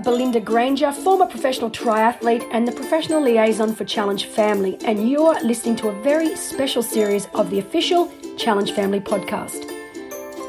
[0.00, 5.76] Belinda Granger, former professional triathlete and the professional liaison for Challenge Family, and you're listening
[5.76, 9.70] to a very special series of the official Challenge Family podcast.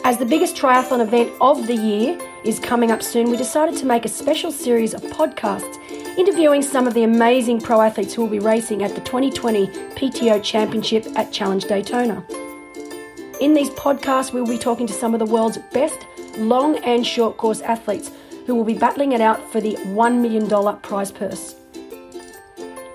[0.06, 3.86] As the biggest triathlon event of the year is coming up soon, we decided to
[3.86, 5.78] make a special series of podcasts
[6.18, 10.44] interviewing some of the amazing pro athletes who will be racing at the 2020 PTO
[10.44, 12.24] Championship at Challenge Daytona.
[13.42, 16.06] In these podcasts, we'll be talking to some of the world's best
[16.38, 18.12] long and short course athletes
[18.46, 21.56] who will be battling it out for the $1 million prize purse.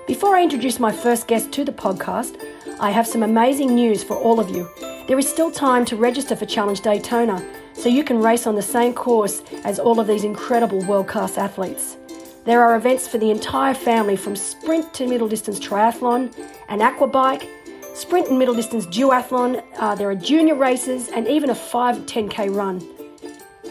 [0.07, 2.37] Before I introduce my first guest to the podcast,
[2.79, 4.67] I have some amazing news for all of you.
[5.07, 8.61] There is still time to register for Challenge Daytona so you can race on the
[8.61, 11.97] same course as all of these incredible world class athletes.
[12.45, 16.33] There are events for the entire family from sprint to middle distance triathlon,
[16.69, 17.47] an aqua bike,
[17.93, 22.55] sprint and middle distance duathlon, uh, there are junior races, and even a 5 10k
[22.55, 22.79] run.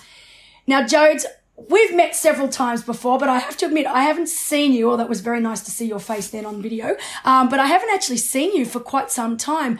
[0.67, 1.25] now, Jodes,
[1.71, 4.91] we've met several times before, but I have to admit I haven't seen you.
[4.91, 7.67] Although that was very nice to see your face then on video, um, but I
[7.67, 9.79] haven't actually seen you for quite some time.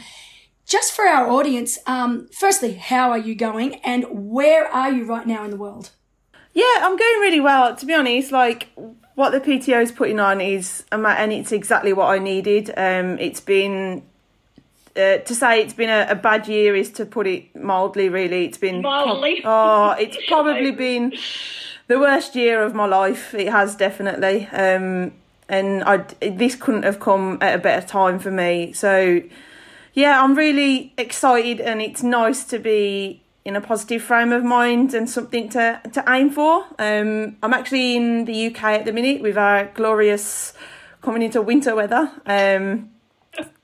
[0.65, 5.27] Just for our audience, um, firstly, how are you going, and where are you right
[5.27, 5.91] now in the world?
[6.53, 7.77] Yeah, I'm going really well.
[7.77, 8.69] To be honest, like
[9.19, 12.71] what the PTO is putting on is, and it's exactly what I needed.
[12.77, 14.05] Um, it's been
[14.95, 18.09] uh, to say it's been a, a, bad year is to put it mildly.
[18.09, 19.43] Really, it's been mildly.
[19.45, 21.15] oh, it's probably been
[21.89, 23.35] the worst year of my life.
[23.35, 25.11] It has definitely, um,
[25.49, 28.73] and I this couldn't have come at a better time for me.
[28.73, 29.21] So,
[29.95, 34.93] yeah, I'm really excited, and it's nice to be in a positive frame of mind
[34.93, 36.67] and something to to aim for.
[36.79, 40.53] Um, I'm actually in the UK at the minute with our glorious
[41.01, 42.13] coming into winter weather.
[42.27, 42.91] Um,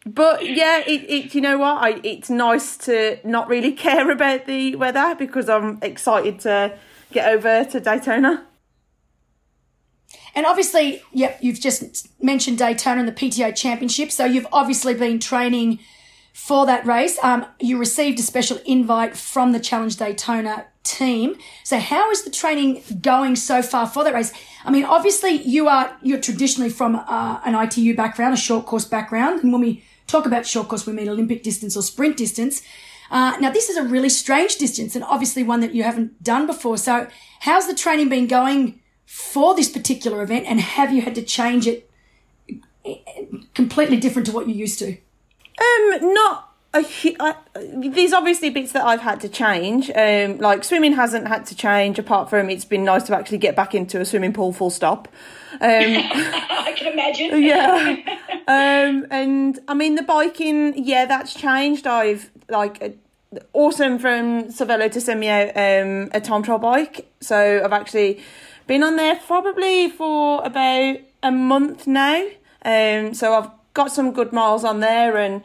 [0.06, 1.82] but yeah, it, it you know what?
[1.82, 6.78] I it's nice to not really care about the weather because I'm excited to
[7.12, 8.46] get over to Daytona.
[10.34, 14.10] And obviously, yep, you've just mentioned Daytona and the PTO Championship.
[14.10, 15.78] So you've obviously been training
[16.34, 17.16] for that race.
[17.22, 21.36] Um, you received a special invite from the Challenge Daytona team.
[21.62, 24.32] So how is the training going so far for that race?
[24.64, 28.84] I mean, obviously you are you're traditionally from uh, an ITU background, a short course
[28.84, 32.62] background, and when we talk about short course, we mean Olympic distance or sprint distance.
[33.12, 36.48] Uh, now, this is a really strange distance and obviously one that you haven't done
[36.48, 36.76] before.
[36.76, 37.06] So,
[37.40, 41.68] how's the training been going for this particular event and have you had to change
[41.68, 41.88] it
[43.54, 44.96] completely different to what you used to?
[45.58, 46.84] Um, not a,
[47.20, 49.90] I, there's obviously bits that I've had to change.
[49.94, 53.54] Um, like swimming hasn't had to change, apart from it's been nice to actually get
[53.54, 55.08] back into a swimming pool full stop.
[55.52, 57.42] Um, I can imagine.
[57.44, 57.96] Yeah.
[58.46, 61.86] Um, and I mean the biking, yeah, that's changed.
[61.86, 62.90] I've like uh,
[63.54, 67.10] awesome from Cervelo to send me out um, a time trial bike.
[67.20, 68.22] So I've actually
[68.66, 72.26] been on there probably for about a month now.
[72.66, 75.42] Um, so I've got some good miles on there and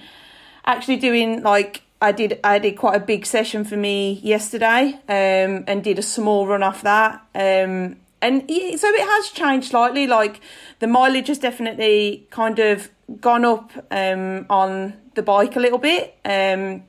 [0.65, 5.65] actually doing like I did I did quite a big session for me yesterday um,
[5.67, 7.15] and did a small run off that.
[7.35, 10.07] Um, and so it has changed slightly.
[10.07, 10.39] Like
[10.79, 16.15] the mileage has definitely kind of gone up um, on the bike a little bit.
[16.23, 16.83] Um,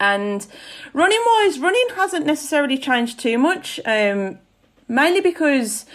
[0.00, 0.46] and
[0.92, 3.80] running wise, running hasn't necessarily changed too much.
[3.86, 4.38] Um,
[4.88, 5.86] mainly because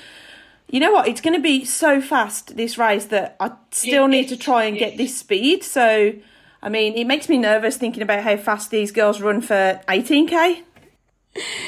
[0.69, 4.27] you know what, it's going to be so fast this race that I still need
[4.29, 5.63] to try and get this speed.
[5.63, 6.13] So,
[6.61, 10.63] I mean, it makes me nervous thinking about how fast these girls run for 18k.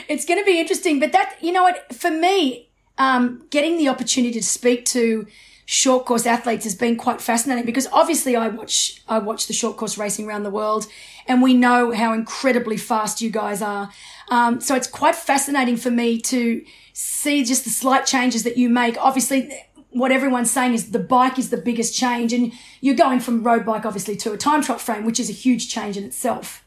[0.07, 3.87] It's going to be interesting, but that you know what, for me, um, getting the
[3.87, 5.27] opportunity to speak to
[5.65, 9.77] short course athletes has been quite fascinating because obviously I watch I watch the short
[9.77, 10.87] course racing around the world,
[11.27, 13.91] and we know how incredibly fast you guys are.
[14.29, 16.65] Um, so it's quite fascinating for me to
[16.99, 18.97] see just the slight changes that you make.
[18.99, 19.51] Obviously,
[19.91, 22.51] what everyone's saying is the bike is the biggest change, and
[22.81, 25.69] you're going from road bike obviously to a time trial frame, which is a huge
[25.69, 26.63] change in itself.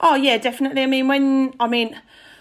[0.00, 0.82] Oh yeah, definitely.
[0.82, 2.00] I mean, when I mean,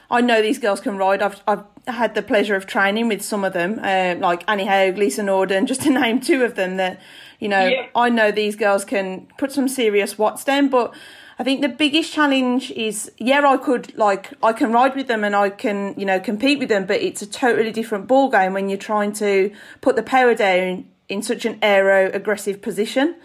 [0.10, 1.22] I know these girls can ride.
[1.22, 4.98] I've I've had the pleasure of training with some of them, uh, like Annie Haug,
[4.98, 7.00] Lisa Norden, just to name two of them that,
[7.40, 7.88] you know, Yeah.
[7.96, 10.94] I know these girls can put some serious watts down, but
[11.42, 15.24] I think the biggest challenge is, yeah, I could like I can ride with them
[15.24, 18.54] and I can you know compete with them, but it's a totally different ball game
[18.54, 19.52] when you're trying to
[19.82, 23.16] put the power down in such an aero aggressive position.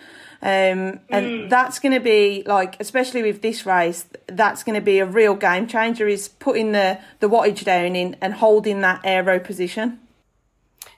[0.40, 4.98] Um, and that's going to be like, especially with this race, that's going to be
[4.98, 6.08] a real game changer.
[6.08, 10.00] Is putting the the wattage down in and holding that aero position.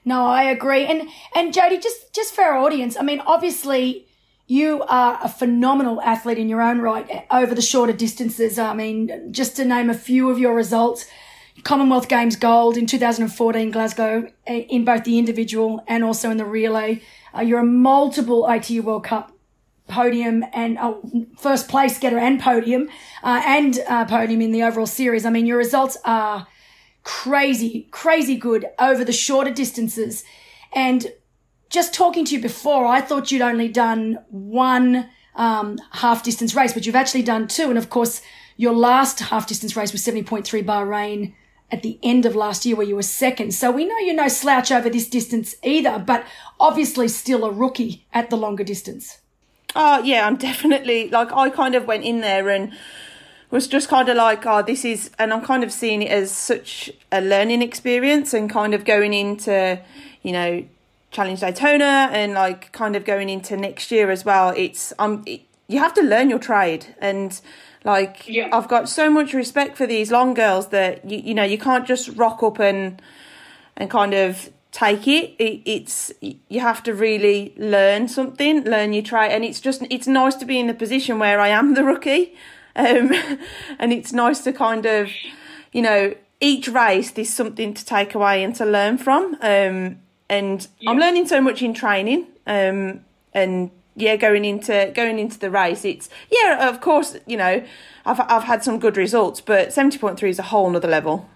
[0.05, 0.85] No, I agree.
[0.85, 4.05] And and Jody, just just for our audience, I mean, obviously
[4.49, 8.57] you are a phenomenal athlete in your own right over the shorter distances.
[8.57, 11.05] I mean, just to name a few of your results.
[11.63, 16.45] Commonwealth Games gold in 2014 Glasgow eh, in both the individual and also in the
[16.45, 17.03] relay.
[17.35, 19.31] Uh, you're a multiple ITU World Cup
[19.87, 20.95] podium and uh,
[21.37, 22.89] first place getter and podium
[23.21, 25.25] uh, and uh, podium in the overall series.
[25.27, 26.47] I mean, your results are
[27.03, 30.23] crazy, crazy good over the shorter distances.
[30.73, 31.11] And
[31.69, 36.73] just talking to you before, I thought you'd only done one um, half distance race,
[36.73, 37.69] but you've actually done two.
[37.69, 38.21] And of course,
[38.57, 41.33] your last half distance race was 70.3 Bahrain
[41.71, 43.53] at the end of last year where you were second.
[43.53, 46.25] So we know you're no slouch over this distance either, but
[46.59, 49.19] obviously still a rookie at the longer distance.
[49.75, 52.73] Oh yeah, I'm definitely like I kind of went in there and
[53.51, 56.31] was just kind of like, oh, this is, and I'm kind of seeing it as
[56.31, 59.81] such a learning experience and kind of going into,
[60.21, 60.65] you know,
[61.11, 64.53] Challenge Daytona and like kind of going into next year as well.
[64.55, 67.39] It's um, it, you have to learn your trade and.
[67.85, 68.49] Like Yeah.
[68.51, 71.87] I've got so much respect for these long girls that you you know you can't
[71.87, 73.01] just rock up and
[73.77, 75.35] and kind of take it.
[75.39, 75.61] it.
[75.65, 80.35] It's you have to really learn something, learn your trade, and it's just it's nice
[80.35, 82.35] to be in the position where I am the rookie,
[82.75, 83.11] um,
[83.79, 85.09] and it's nice to kind of,
[85.71, 90.67] you know, each race there's something to take away and to learn from, um, and
[90.87, 93.01] I'm learning so much in training, um,
[93.33, 97.63] and yeah, going into going into the race, it's yeah, of course, you know,
[98.05, 101.27] I've I've had some good results, but seventy point three is a whole nother level.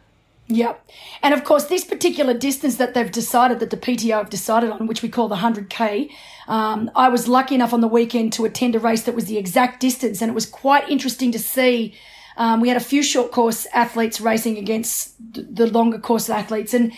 [0.48, 0.90] Yep.
[1.22, 4.88] And of course, this particular distance that they've decided, that the PTO have decided on,
[4.88, 6.10] which we call the 100K,
[6.48, 9.38] um, I was lucky enough on the weekend to attend a race that was the
[9.38, 10.22] exact distance.
[10.22, 11.96] And it was quite interesting to see.
[12.36, 16.74] Um, we had a few short course athletes racing against the longer course athletes.
[16.74, 16.92] And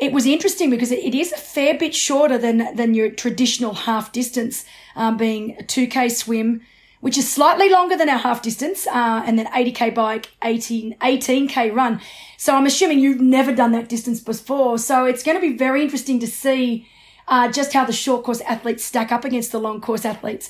[0.00, 3.74] it was interesting because it, it is a fair bit shorter than, than your traditional
[3.74, 4.64] half distance,
[4.96, 6.62] um, being a 2K swim,
[7.00, 11.74] which is slightly longer than our half distance, uh, and then 80k bike, 18, 18k
[11.74, 12.00] run.
[12.36, 14.78] So I'm assuming you've never done that distance before.
[14.78, 16.86] So it's going to be very interesting to see
[17.26, 20.48] uh, just how the short course athletes stack up against the long course athletes.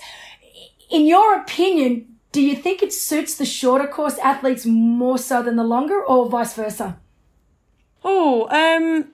[0.90, 5.56] In your opinion, do you think it suits the shorter course athletes more so than
[5.56, 6.98] the longer, or vice versa?
[8.04, 9.12] Oh, um,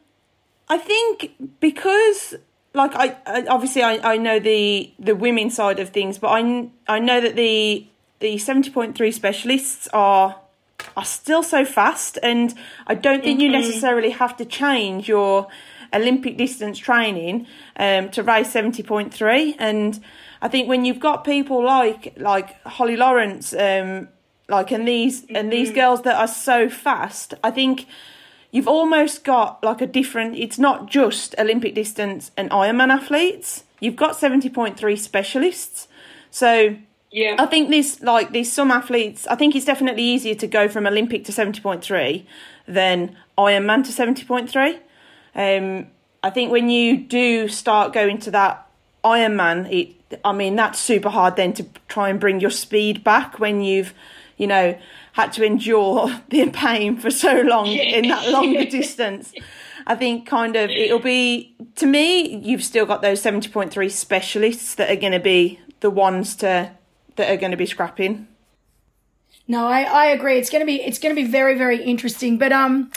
[0.68, 2.34] I think because
[2.74, 6.68] like I, I obviously I, I know the the women side of things, but I
[6.86, 7.86] I know that the
[8.20, 10.36] the seventy point three specialists are
[10.96, 12.54] are still so fast, and
[12.86, 15.48] I don't think you necessarily have to change your
[15.92, 20.02] Olympic distance training um, to race seventy point three, and
[20.42, 24.08] I think when you've got people like like Holly Lawrence, um,
[24.48, 27.86] like and these and these girls that are so fast, I think
[28.50, 33.64] you've almost got like a different it's not just olympic distance and ironman athletes.
[33.80, 35.86] You've got 70.3 specialists.
[36.30, 36.76] So
[37.10, 37.36] Yeah.
[37.38, 40.86] i think this like there's some athletes i think it's definitely easier to go from
[40.86, 42.24] olympic to 70.3
[42.66, 44.78] than ironman to 70.3
[45.34, 45.86] um
[46.22, 48.54] i think when you do start going to that
[49.04, 49.88] ironman it
[50.22, 53.94] i mean that's super hard then to try and bring your speed back when you've
[54.36, 54.76] you know
[55.18, 59.34] had to endure the pain for so long in that longer distance.
[59.86, 62.36] I think kind of it'll be to me.
[62.36, 66.36] You've still got those seventy point three specialists that are going to be the ones
[66.36, 66.70] to
[67.16, 68.28] that are going to be scrapping.
[69.48, 70.38] No, I, I agree.
[70.38, 72.38] It's going to be it's going to be very very interesting.
[72.38, 72.92] But um,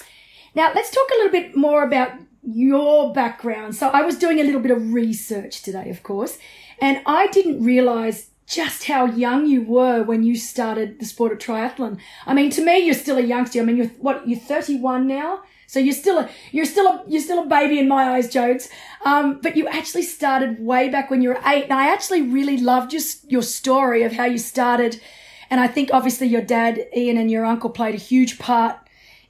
[0.53, 2.11] now let's talk a little bit more about
[2.43, 3.75] your background.
[3.75, 6.37] So I was doing a little bit of research today, of course,
[6.81, 11.37] and I didn't realize just how young you were when you started the sport of
[11.37, 11.97] triathlon.
[12.25, 13.61] I mean, to me, you're still a youngster.
[13.61, 14.27] I mean, you're what?
[14.27, 15.41] You're 31 now.
[15.67, 18.67] So you're still a you're still a you're still a baby in my eyes, Jodes.
[19.05, 22.57] Um, but you actually started way back when you were eight, and I actually really
[22.57, 25.01] loved your your story of how you started.
[25.49, 28.77] And I think obviously your dad, Ian, and your uncle played a huge part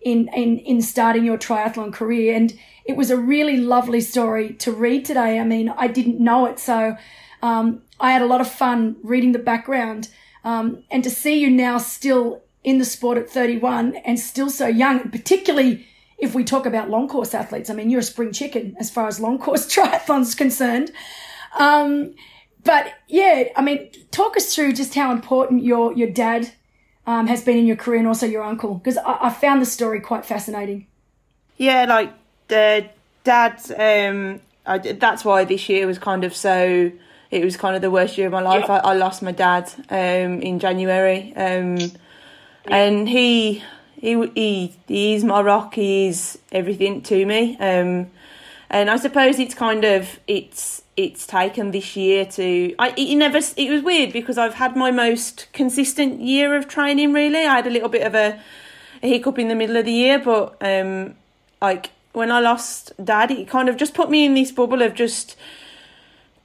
[0.01, 2.35] in, in, in starting your triathlon career.
[2.35, 5.39] And it was a really lovely story to read today.
[5.39, 6.59] I mean, I didn't know it.
[6.59, 6.95] So,
[7.41, 10.09] um, I had a lot of fun reading the background.
[10.43, 14.67] Um, and to see you now still in the sport at 31 and still so
[14.67, 15.85] young, particularly
[16.17, 17.69] if we talk about long course athletes.
[17.69, 20.91] I mean, you're a spring chicken as far as long course triathlon's concerned.
[21.57, 22.13] Um,
[22.63, 26.51] but yeah, I mean, talk us through just how important your your dad
[27.07, 29.65] um, has been in your career and also your uncle because I, I found the
[29.65, 30.87] story quite fascinating.
[31.57, 32.13] Yeah, like
[32.47, 32.89] the
[33.23, 33.59] dad.
[33.77, 36.91] Um, I, that's why this year was kind of so.
[37.31, 38.69] It was kind of the worst year of my life.
[38.69, 41.91] I, I, lost my dad um, in January, um,
[42.65, 43.63] and he
[43.99, 45.73] he he he's my rock.
[45.75, 47.57] He's everything to me.
[47.57, 48.11] Um,
[48.69, 53.39] and I suppose it's kind of it's it's taken this year to I it never
[53.57, 57.45] it was weird because I've had my most consistent year of training really.
[57.45, 58.39] I had a little bit of a,
[59.03, 61.15] a hiccup in the middle of the year, but um
[61.61, 64.95] like when I lost dad, it kind of just put me in this bubble of
[64.95, 65.35] just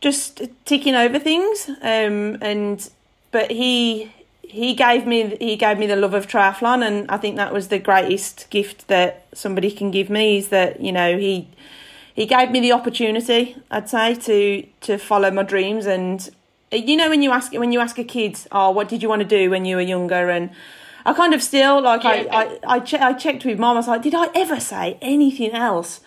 [0.01, 1.71] just ticking over things.
[1.83, 2.89] Um and
[3.31, 4.13] but he
[4.43, 7.69] he gave me he gave me the love of triathlon and I think that was
[7.69, 11.49] the greatest gift that somebody can give me is that, you know, he
[12.15, 15.85] he gave me the opportunity, I'd say, to to follow my dreams.
[15.87, 16.29] And
[16.73, 19.21] you know, when you ask when you ask a kid, "Oh, what did you want
[19.21, 20.51] to do when you were younger?" and
[21.05, 22.27] I kind of still like yeah.
[22.31, 23.77] I I I, che- I checked with mom.
[23.77, 26.01] I was like, "Did I ever say anything else?"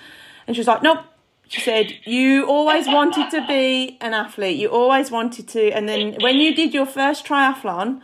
[0.48, 1.06] And she was like, "Nope."
[1.50, 4.58] She said, "You always wanted to be an athlete.
[4.58, 8.02] You always wanted to." And then when you did your first triathlon,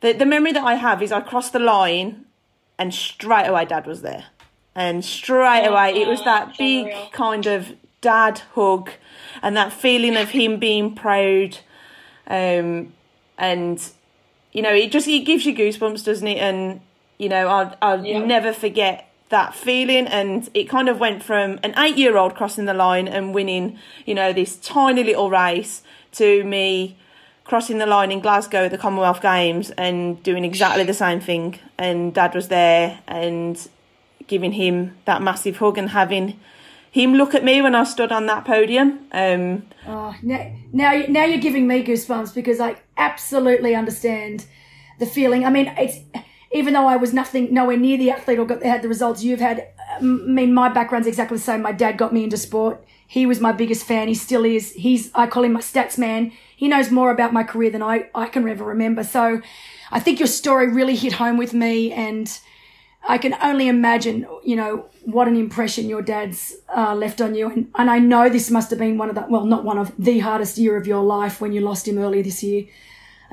[0.00, 2.24] the the memory that I have is I crossed the line,
[2.78, 4.26] and straight away, Dad was there
[4.78, 8.90] and straight away it was that big kind of dad hug
[9.42, 11.58] and that feeling of him being proud
[12.28, 12.92] um,
[13.36, 13.90] and
[14.52, 16.80] you know it just it gives you goosebumps doesn't it and
[17.18, 18.24] you know i'll, I'll yeah.
[18.24, 22.64] never forget that feeling and it kind of went from an eight year old crossing
[22.64, 25.82] the line and winning you know this tiny little race
[26.12, 26.96] to me
[27.44, 31.58] crossing the line in glasgow at the commonwealth games and doing exactly the same thing
[31.78, 33.68] and dad was there and
[34.26, 36.38] giving him that massive hug and having
[36.90, 39.06] him look at me when I stood on that podium.
[39.12, 44.46] Um, oh, now, now, now you're giving me goosebumps because I absolutely understand
[44.98, 45.44] the feeling.
[45.44, 45.98] I mean, it's
[46.52, 49.40] even though I was nothing, nowhere near the athlete or got had the results you've
[49.40, 49.68] had.
[49.90, 51.62] I mean, my background's exactly the same.
[51.62, 52.84] My dad got me into sport.
[53.06, 54.08] He was my biggest fan.
[54.08, 54.72] He still is.
[54.74, 56.32] He's I call him my stats man.
[56.56, 59.04] He knows more about my career than I I can ever remember.
[59.04, 59.40] So,
[59.90, 62.38] I think your story really hit home with me and
[63.06, 67.48] I can only imagine, you know, what an impression your dad's uh, left on you.
[67.48, 69.92] And, and I know this must have been one of the, well, not one of
[69.98, 72.66] the hardest year of your life when you lost him earlier this year.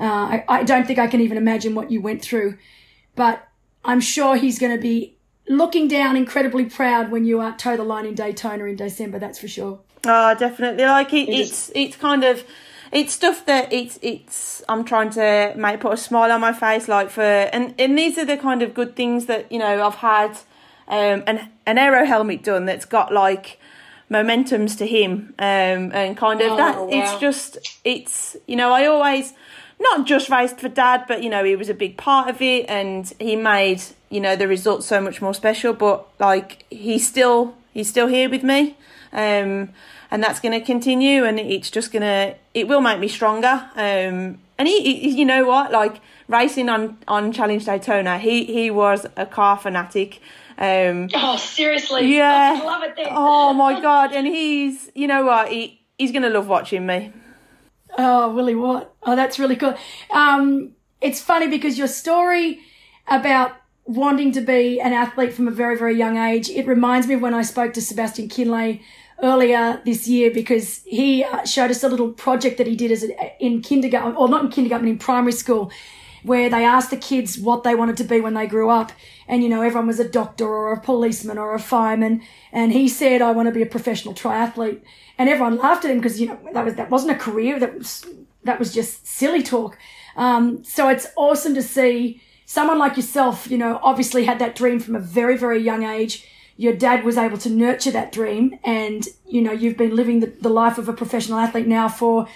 [0.00, 2.56] Uh, I, I don't think I can even imagine what you went through,
[3.16, 3.48] but
[3.84, 5.16] I'm sure he's going to be
[5.48, 9.18] looking down incredibly proud when you uh, toe the line in Daytona in December.
[9.18, 9.80] That's for sure.
[10.04, 10.84] Oh, definitely.
[10.84, 12.44] Like it, it's, it's kind of,
[12.92, 16.88] it's stuff that it's it's I'm trying to make put a smile on my face
[16.88, 19.96] like for and and these are the kind of good things that you know I've
[19.96, 20.30] had
[20.88, 23.58] um an an aero helmet done that's got like
[24.10, 26.88] momentums to him um and kind of oh, that wow.
[26.90, 29.32] it's just it's you know I always
[29.80, 32.64] not just raced for dad but you know he was a big part of it
[32.68, 37.54] and he made you know the results so much more special but like he's still
[37.72, 38.76] he's still here with me
[39.12, 39.68] um
[40.10, 43.68] and that's going to continue and it's just going to it will make me stronger
[43.74, 48.70] um and he, he, you know what like racing on on challenge daytona he he
[48.70, 50.20] was a car fanatic
[50.58, 52.16] um oh seriously?
[52.16, 52.58] Yeah.
[52.62, 53.08] I love it then.
[53.10, 57.12] oh my god and he's you know what he he's going to love watching me
[57.98, 58.94] oh willie what?
[59.02, 59.76] Oh that's really cool
[60.10, 62.60] um it's funny because your story
[63.08, 63.52] about
[63.84, 67.22] wanting to be an athlete from a very very young age it reminds me of
[67.22, 68.80] when i spoke to sebastian Kienle
[69.22, 73.04] earlier this year because he uh, showed us a little project that he did as
[73.04, 75.70] a, in kindergarten, or not in kindergarten, in primary school,
[76.26, 78.90] where they asked the kids what they wanted to be when they grew up.
[79.28, 82.22] And, you know, everyone was a doctor or a policeman or a fireman.
[82.52, 84.80] And he said, I want to be a professional triathlete.
[85.18, 87.60] And everyone laughed at him because, you know, that was, that wasn't a career.
[87.60, 88.04] That was,
[88.42, 89.78] that was just silly talk.
[90.16, 94.80] Um, so it's awesome to see someone like yourself, you know, obviously had that dream
[94.80, 96.26] from a very, very young age
[96.58, 100.26] your dad was able to nurture that dream and you know you've been living the,
[100.40, 102.26] the life of a professional athlete now for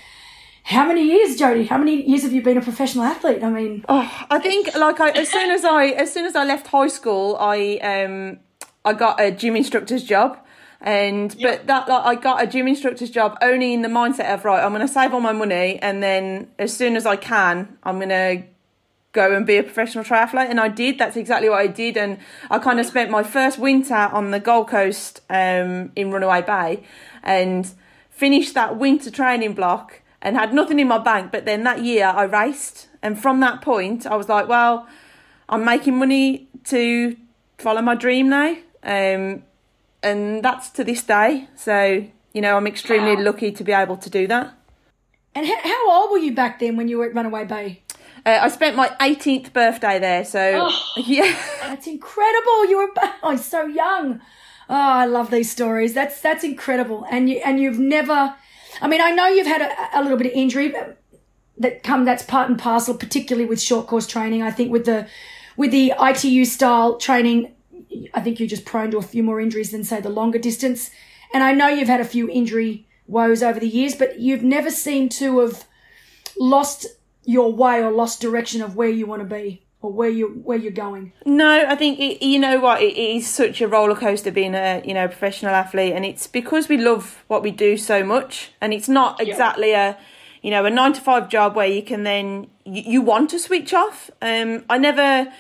[0.65, 1.65] how many years jody?
[1.65, 3.43] How many years have you been a professional athlete?
[3.43, 6.45] I mean oh i think like I, as soon as i as soon as i
[6.45, 8.39] left high school i um
[8.85, 10.39] i got a gym instructor's job.
[10.83, 14.47] And but that like I got a gym instructor's job only in the mindset of
[14.47, 17.77] right I'm going to save all my money and then as soon as I can
[17.83, 18.45] I'm going to
[19.13, 20.49] go and be a professional triathlete.
[20.49, 21.99] And I did that's exactly what I did.
[21.99, 22.19] And
[22.51, 26.83] I kind of spent my first winter on the Gold Coast um, in Runaway Bay
[27.23, 27.71] and
[28.09, 32.07] finished that winter training block and had nothing in my bank but then that year
[32.07, 34.87] I raced and from that point I was like well
[35.49, 37.17] I'm making money to
[37.59, 39.43] follow my dream now um,
[40.03, 43.23] and that's to this day so you know I'm extremely wow.
[43.23, 44.55] lucky to be able to do that
[45.35, 47.83] And how, old were you back then when you were at Runaway Bay?
[48.27, 52.69] Uh, I spent my 18th birthday there, so oh, yeah, that's incredible.
[52.69, 52.89] You were
[53.23, 54.21] oh, so young.
[54.69, 55.95] Oh, I love these stories.
[55.95, 57.07] That's that's incredible.
[57.11, 58.35] And you and you've never.
[58.81, 60.91] I mean, I know you've had a, a little bit of injury uh,
[61.59, 62.05] that come.
[62.05, 64.43] That's part and parcel, particularly with short course training.
[64.43, 65.09] I think with the
[65.57, 67.55] with the ITU style training,
[68.15, 70.91] I think you're just prone to a few more injuries than say the longer distance.
[71.33, 74.71] And I know you've had a few injury woes over the years, but you've never
[74.71, 75.65] seemed to have
[76.39, 76.87] lost
[77.25, 80.59] your way or lost direction of where you want to be or where you where
[80.59, 81.13] you're going.
[81.25, 84.83] No, I think it, you know what it is such a roller coaster being a
[84.85, 88.75] you know professional athlete, and it's because we love what we do so much, and
[88.75, 89.97] it's not exactly a
[90.43, 93.39] you know a nine to five job where you can then you, you want to
[93.39, 94.11] switch off.
[94.21, 95.33] Um, I never.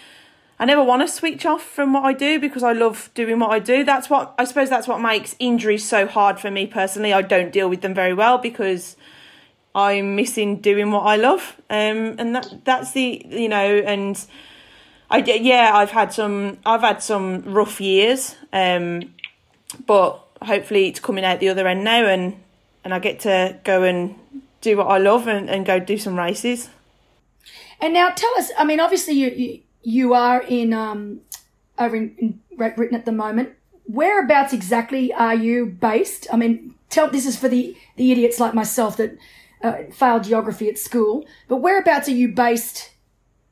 [0.58, 3.50] I never want to switch off from what I do because I love doing what
[3.50, 3.82] I do.
[3.82, 7.14] That's what I suppose that's what makes injuries so hard for me personally.
[7.14, 8.94] I don't deal with them very well because
[9.74, 11.56] I'm missing doing what I love.
[11.70, 14.22] Um, and that that's the you know, and
[15.10, 18.36] I yeah, I've had some I've had some rough years.
[18.52, 19.14] Um,
[19.86, 22.36] but hopefully it's coming out the other end now, and
[22.84, 24.16] and I get to go and
[24.60, 26.68] do what I love and, and go do some races.
[27.80, 31.20] And now tell us, I mean, obviously you you, you are in um
[31.78, 33.50] over in, in Great Britain at the moment.
[33.86, 36.26] Whereabouts exactly are you based?
[36.32, 39.16] I mean, tell this is for the the idiots like myself that
[39.62, 41.26] uh, failed geography at school.
[41.48, 42.90] But whereabouts are you based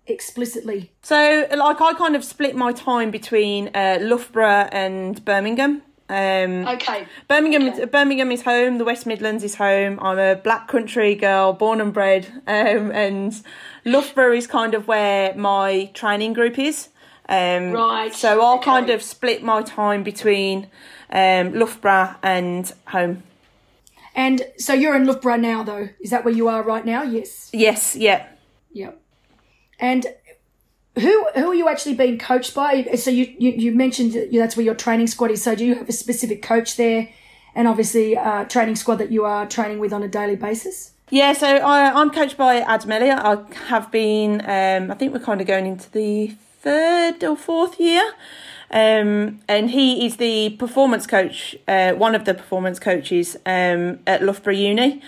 [0.06, 0.90] explicitly?
[1.02, 5.82] So, like, I kind of split my time between uh, Loughborough and Birmingham.
[6.10, 7.06] Um, okay.
[7.28, 7.84] Birmingham, okay.
[7.84, 8.78] Birmingham is home.
[8.78, 9.98] The West Midlands is home.
[10.00, 13.34] I'm a black country girl, born and bred, um, and
[13.84, 16.88] Loughborough is kind of where my training group is.
[17.28, 18.14] Um, right.
[18.14, 18.64] So I'll okay.
[18.64, 20.68] kind of split my time between
[21.10, 23.22] um, Loughborough and home.
[24.18, 25.90] And so you're in Loughborough now, though.
[26.00, 27.04] Is that where you are right now?
[27.04, 27.50] Yes.
[27.52, 27.94] Yes.
[27.94, 28.26] Yeah.
[28.72, 29.00] Yep.
[29.78, 30.06] And
[30.96, 32.82] who who are you actually being coached by?
[32.96, 35.44] So you you, you mentioned that that's where your training squad is.
[35.44, 37.10] So do you have a specific coach there,
[37.54, 40.94] and obviously a training squad that you are training with on a daily basis?
[41.10, 43.20] Yeah, so I, am coached by Adam Elliott.
[43.20, 43.36] I
[43.68, 44.40] have been.
[44.40, 48.02] Um, I think we're kind of going into the third or fourth year.
[48.70, 54.22] Um, and he is the performance coach, uh, one of the performance coaches um, at
[54.22, 55.02] Loughborough Uni.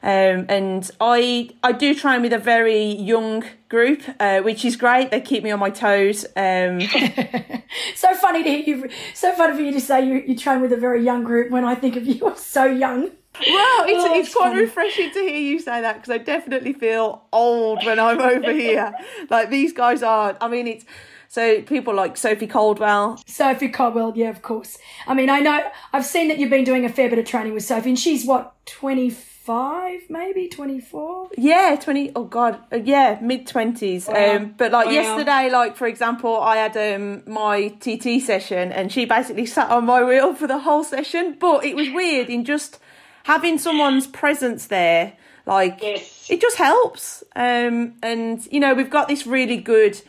[0.00, 5.10] Um, and I I do train with a very young group, uh, which is great.
[5.10, 6.24] They keep me on my toes.
[6.36, 6.80] Um,
[7.96, 8.88] so funny to hear you.
[9.14, 11.64] So funny for you to say you, you train with a very young group when
[11.64, 13.10] I think of you as so young.
[13.46, 14.60] Well, it's, oh, it's quite funny.
[14.62, 18.92] refreshing to hear you say that because I definitely feel old when I'm over here.
[19.30, 20.36] Like these guys are.
[20.40, 20.84] I mean, it's
[21.28, 23.22] so people like Sophie Coldwell.
[23.26, 24.78] Sophie Coldwell, yeah, of course.
[25.06, 25.62] I mean, I know
[25.92, 28.24] I've seen that you've been doing a fair bit of training with Sophie, and she's
[28.24, 31.28] what twenty five, maybe twenty four.
[31.36, 32.12] Yeah, twenty.
[32.16, 34.08] Oh God, uh, yeah, mid twenties.
[34.08, 34.36] Wow.
[34.36, 34.92] Um, but like wow.
[34.92, 39.84] yesterday, like for example, I had um my TT session, and she basically sat on
[39.84, 41.36] my wheel for the whole session.
[41.38, 42.78] But it was weird in just
[43.24, 45.12] having someone's presence there.
[45.44, 46.26] Like yes.
[46.30, 47.22] it just helps.
[47.36, 50.00] Um, and you know we've got this really good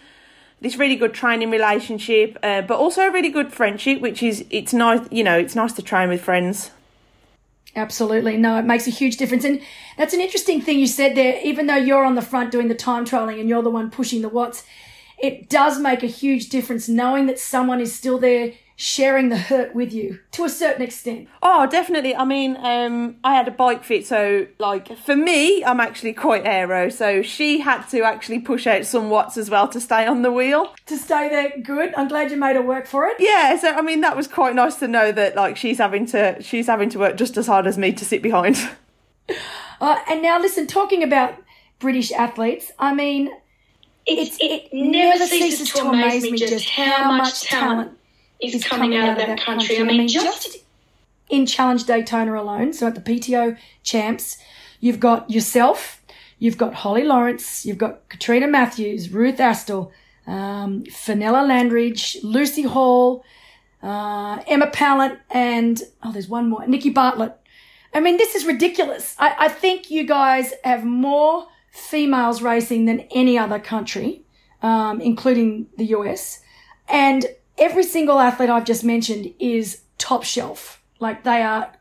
[0.62, 4.74] this really good training relationship, uh, but also a really good friendship, which is it's
[4.74, 5.08] nice.
[5.12, 6.72] You know, it's nice to train with friends.
[7.76, 8.36] Absolutely.
[8.36, 9.46] No, it makes a huge difference.
[9.46, 9.62] And
[9.98, 11.40] that's an interesting thing you said there.
[11.44, 14.22] Even though you're on the front doing the time trialing and you're the one pushing
[14.22, 14.66] the watts,
[15.18, 19.76] it does make a huge difference knowing that someone is still there sharing the hurt
[19.76, 21.28] with you to a certain extent.
[21.44, 22.16] Oh, definitely.
[22.16, 26.46] I mean, um, I had a bike fit, so like for me, I'm actually quite
[26.46, 26.88] aero.
[26.88, 30.32] So she had to actually push out some watts as well to stay on the
[30.32, 30.74] wheel.
[30.86, 31.94] To stay there, good.
[31.96, 33.18] I'm glad you made her work for it.
[33.20, 33.58] Yeah.
[33.58, 36.68] So I mean, that was quite nice to know that like she's having to she's
[36.68, 38.58] having to work just as hard as me to sit behind.
[39.82, 41.36] Uh, and now listen, talking about
[41.80, 43.30] British athletes, I mean.
[44.06, 47.99] It's, it, it never ceases to amaze me just how much talent
[48.42, 49.76] is, is coming, coming, out, of that, that country.
[49.76, 49.96] country.
[49.96, 50.58] I mean, just
[51.30, 54.38] in Challenge Daytona alone, so at the PTO champs,
[54.80, 56.02] you've got yourself,
[56.40, 59.92] you've got Holly Lawrence, you've got Katrina Matthews, Ruth Astle,
[60.26, 63.24] um, Fenella Langridge, Lucy Hall,
[63.84, 67.36] uh, Emma Pallant, and oh, there's one more, Nikki Bartlett.
[67.94, 69.16] I mean, this is ridiculous.
[69.18, 74.22] I, I think you guys have more females racing than any other country,
[74.62, 76.42] um, including the US.
[76.88, 77.26] And
[77.60, 80.82] every single athlete I've just mentioned is top shelf.
[81.00, 81.72] Like they are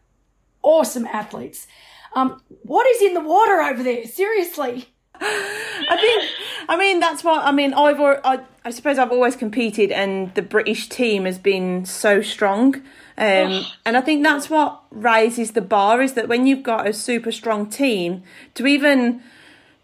[0.63, 1.67] awesome athletes.
[2.15, 4.07] Um, what is in the water over there?
[4.07, 4.89] Seriously.
[5.21, 6.25] I think,
[6.69, 10.43] I mean, that's what, I mean, I've, I, I suppose I've always competed and the
[10.43, 12.77] British team has been so strong.
[13.17, 13.65] Um.
[13.85, 17.33] And I think that's what raises the bar is that when you've got a super
[17.33, 18.23] strong team,
[18.55, 19.23] to even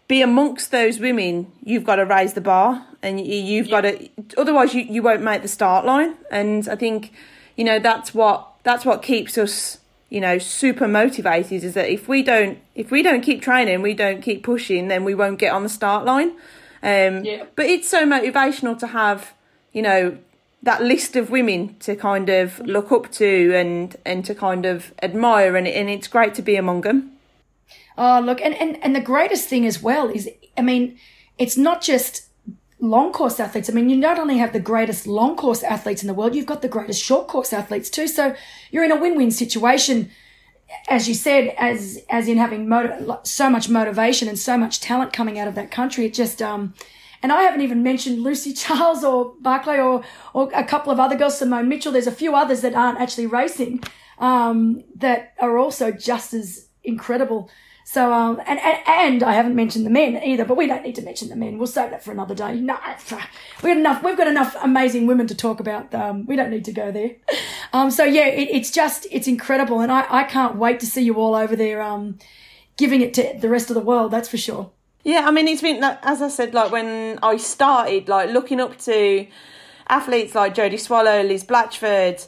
[0.07, 3.81] be amongst those women, you've got to raise the bar and you've yeah.
[3.81, 6.15] got to, otherwise you, you won't make the start line.
[6.29, 7.11] And I think,
[7.55, 12.07] you know, that's what, that's what keeps us, you know, super motivated is that if
[12.07, 15.51] we don't, if we don't keep training, we don't keep pushing, then we won't get
[15.53, 16.29] on the start line.
[16.83, 17.45] Um, yeah.
[17.55, 19.33] But it's so motivational to have,
[19.73, 20.17] you know,
[20.61, 24.93] that list of women to kind of look up to and and to kind of
[25.03, 27.11] admire, and and it's great to be among them.
[27.97, 30.97] Oh, look, and, and, and the greatest thing as well is, I mean,
[31.37, 32.25] it's not just
[32.79, 33.69] long course athletes.
[33.69, 36.45] I mean, you not only have the greatest long course athletes in the world, you've
[36.45, 38.07] got the greatest short course athletes too.
[38.07, 38.35] So
[38.71, 40.11] you're in a win-win situation,
[40.89, 45.13] as you said, as as in having motiv- so much motivation and so much talent
[45.13, 46.05] coming out of that country.
[46.05, 46.73] It just um,
[47.23, 50.03] and I haven't even mentioned Lucy Charles or Barclay or
[50.33, 51.91] or a couple of other girls, Simone Mitchell.
[51.91, 53.83] There's a few others that aren't actually racing
[54.19, 57.49] um, that are also just as incredible.
[57.87, 60.95] So, um, and, and, and I haven't mentioned the men either, but we don't need
[60.95, 61.59] to mention the men.
[61.59, 62.59] We'll save that for another day.
[62.59, 65.93] No, we got enough, we've got enough amazing women to talk about.
[65.93, 67.11] Um, we don't need to go there.
[67.73, 69.81] Um, so yeah, it, it's just, it's incredible.
[69.81, 72.17] And I, I can't wait to see you all over there, um,
[72.77, 74.11] giving it to the rest of the world.
[74.11, 74.71] That's for sure.
[75.03, 75.27] Yeah.
[75.27, 79.27] I mean, it's been, as I said, like when I started, like looking up to
[79.89, 82.25] athletes like Jodie Swallow, Liz Blatchford,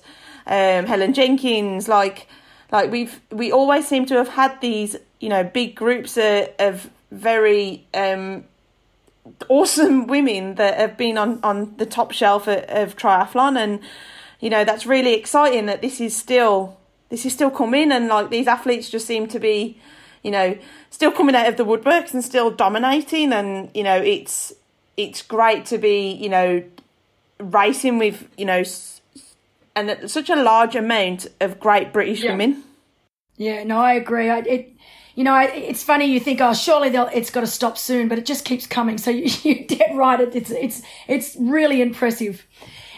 [0.47, 2.27] um, Helen Jenkins, like,
[2.69, 6.89] like we've, we always seem to have had these you know big groups of, of
[7.11, 8.43] very um,
[9.49, 13.57] awesome women that have been on, on the top shelf of, of triathlon.
[13.57, 13.79] And
[14.39, 16.77] you know that's really exciting that this is still
[17.09, 17.91] this is still coming.
[17.91, 19.79] And like these athletes just seem to be
[20.23, 20.57] you know
[20.89, 23.33] still coming out of the woodworks and still dominating.
[23.33, 24.53] And you know it's
[24.95, 26.63] it's great to be you know
[27.39, 28.63] racing with you know
[29.75, 32.31] and such a large amount of great british yeah.
[32.31, 32.63] women.
[33.35, 34.29] Yeah no i agree.
[34.29, 34.73] I, it
[35.17, 36.05] you know, it's funny.
[36.05, 38.99] You think, oh, surely it's got to stop soon, but it just keeps coming.
[38.99, 39.25] So you,
[39.55, 40.19] are dead right.
[40.19, 42.45] It's it's it's really impressive.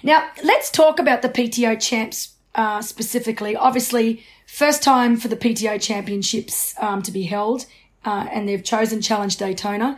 [0.03, 3.55] Now let's talk about the PTO champs uh, specifically.
[3.55, 7.65] Obviously, first time for the PTO championships um, to be held,
[8.03, 9.97] uh, and they've chosen Challenge Daytona.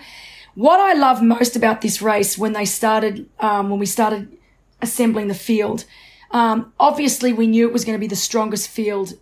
[0.53, 4.37] What I love most about this race when they started, um, when we started
[4.79, 5.85] assembling the field,
[6.29, 9.13] um, obviously we knew it was going to be the strongest field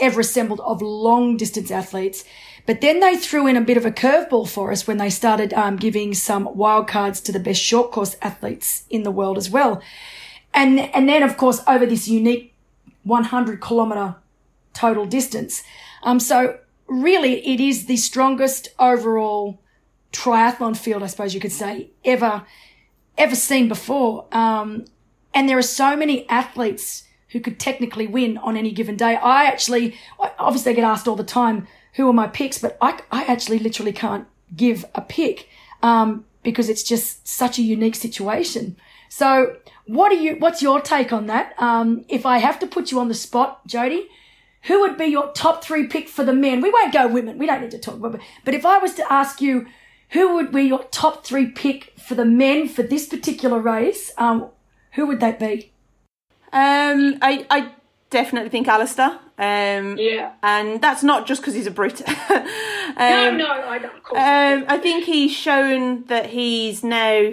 [0.00, 2.24] ever assembled of long distance athletes.
[2.66, 5.54] But then they threw in a bit of a curveball for us when they started
[5.54, 9.82] um, giving some wildcards to the best short course athletes in the world as well.
[10.52, 12.52] And, and then, of course, over this unique
[13.04, 14.16] 100 kilometer
[14.74, 15.62] total distance.
[16.02, 19.60] Um, so really, it is the strongest overall
[20.12, 22.44] triathlon field, I suppose you could say, ever,
[23.16, 24.26] ever seen before.
[24.32, 24.84] Um,
[25.34, 29.16] and there are so many athletes who could technically win on any given day.
[29.16, 29.96] I actually,
[30.38, 33.58] obviously I get asked all the time, who are my picks, but I, I actually
[33.58, 35.48] literally can't give a pick,
[35.82, 38.76] um, because it's just such a unique situation.
[39.08, 41.54] So what are you, what's your take on that?
[41.58, 44.08] Um, if I have to put you on the spot, Jody,
[44.62, 46.60] who would be your top three pick for the men?
[46.60, 47.38] We won't go women.
[47.38, 48.20] We don't need to talk about it.
[48.44, 49.66] But if I was to ask you,
[50.10, 54.10] who would be your top three pick for the men for this particular race?
[54.18, 54.48] Um,
[54.92, 55.72] who would that be?
[56.52, 57.72] Um, I I
[58.10, 59.18] definitely think Alistair.
[59.38, 60.32] Um, yeah.
[60.42, 62.02] And that's not just because he's a Brit.
[62.30, 62.36] um,
[62.96, 63.94] no, no, I don't.
[63.94, 67.32] Um, I think he's shown that he's now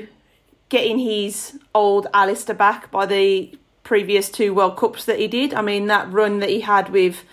[0.70, 5.54] getting his old Alistair back by the previous two World Cups that he did.
[5.54, 7.24] I mean, that run that he had with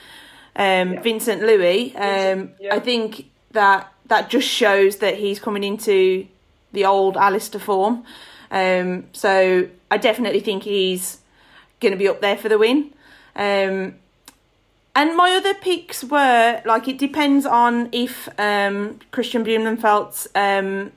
[0.57, 1.01] um, yeah.
[1.01, 2.75] Vincent Luis, um, yeah.
[2.75, 6.27] I think that that just shows that he's coming into
[6.73, 8.05] the old Alistair form.
[8.51, 11.19] Um, so I definitely think he's
[11.83, 12.93] going to be up there for the win.
[13.37, 13.97] Um,
[14.95, 20.93] and my other picks were like it depends on if um, Kristian Blummenfelt's um,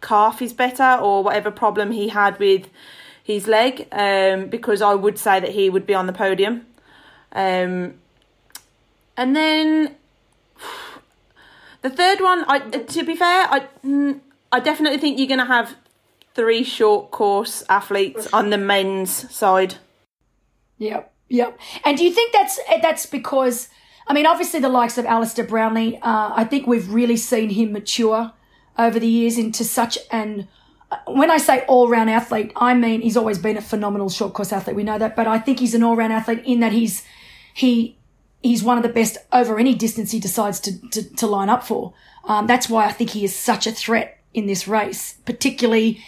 [0.00, 2.68] calf is better or whatever problem he had with
[3.22, 6.66] his leg, um, because I would say that he would be on the podium.
[7.32, 7.94] Um,
[9.16, 9.96] and then
[11.82, 14.20] the third one, I to be fair, I mm,
[14.52, 15.74] I definitely think you're going to have
[16.34, 19.76] three short course athletes on the men's side.
[20.78, 21.58] Yep, yep.
[21.84, 23.68] And do you think that's that's because
[24.06, 27.72] I mean, obviously the likes of Alistair Brownlee, uh, I think we've really seen him
[27.72, 28.32] mature
[28.78, 30.48] over the years into such an
[31.06, 34.52] when I say all round athlete, I mean he's always been a phenomenal short course
[34.52, 34.76] athlete.
[34.76, 37.04] We know that, but I think he's an all round athlete in that he's
[37.52, 37.96] he
[38.42, 41.64] he's one of the best over any distance he decides to to, to line up
[41.64, 41.94] for.
[42.24, 46.02] Um, that's why I think he is such a threat in this race, particularly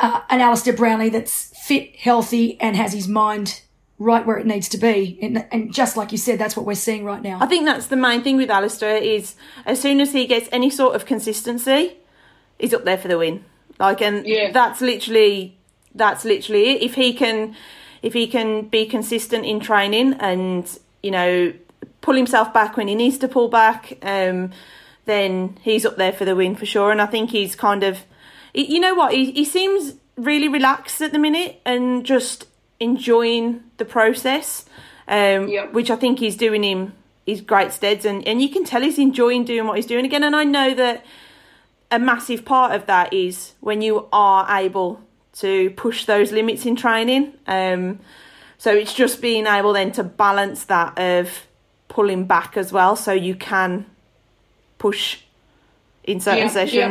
[0.00, 3.60] uh, an Alistair Brownlee that's fit, healthy, and has his mind
[3.98, 5.18] right where it needs to be.
[5.20, 7.38] And, and just like you said, that's what we're seeing right now.
[7.40, 9.34] I think that's the main thing with Alistair is
[9.66, 11.98] as soon as he gets any sort of consistency,
[12.58, 13.44] he's up there for the win.
[13.78, 14.52] Like, and Yeah.
[14.52, 15.56] that's literally
[15.94, 16.82] that's literally it.
[16.82, 17.54] If he can,
[18.02, 21.52] if he can be consistent in training and you know
[22.00, 24.50] pull himself back when he needs to pull back, um,
[25.04, 26.90] then he's up there for the win for sure.
[26.90, 28.04] And I think he's kind of, y-
[28.54, 32.46] you know what, he he seems really relaxed at the minute and just
[32.78, 34.64] enjoying the process,
[35.08, 35.66] um, Yeah.
[35.66, 36.92] which I think he's doing him
[37.26, 40.24] his great steads, and and you can tell he's enjoying doing what he's doing again.
[40.24, 41.04] And I know that
[41.90, 45.00] a massive part of that is when you are able
[45.34, 47.34] to push those limits in training.
[47.46, 48.00] Um,
[48.58, 51.46] so it's just being able then to balance that of
[51.88, 53.86] pulling back as well, so you can
[54.78, 55.18] push
[56.04, 56.88] in certain Yeah, yeah.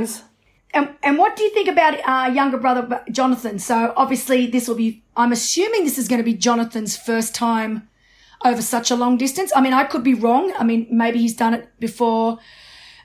[0.72, 3.58] And, and what do you think about uh, younger brother Jonathan?
[3.58, 7.90] So obviously this will be, I'm assuming this is going to be Jonathan's first time
[8.46, 9.52] over such a long distance.
[9.56, 10.54] I mean, I could be wrong.
[10.60, 12.38] I mean, maybe he's done it before,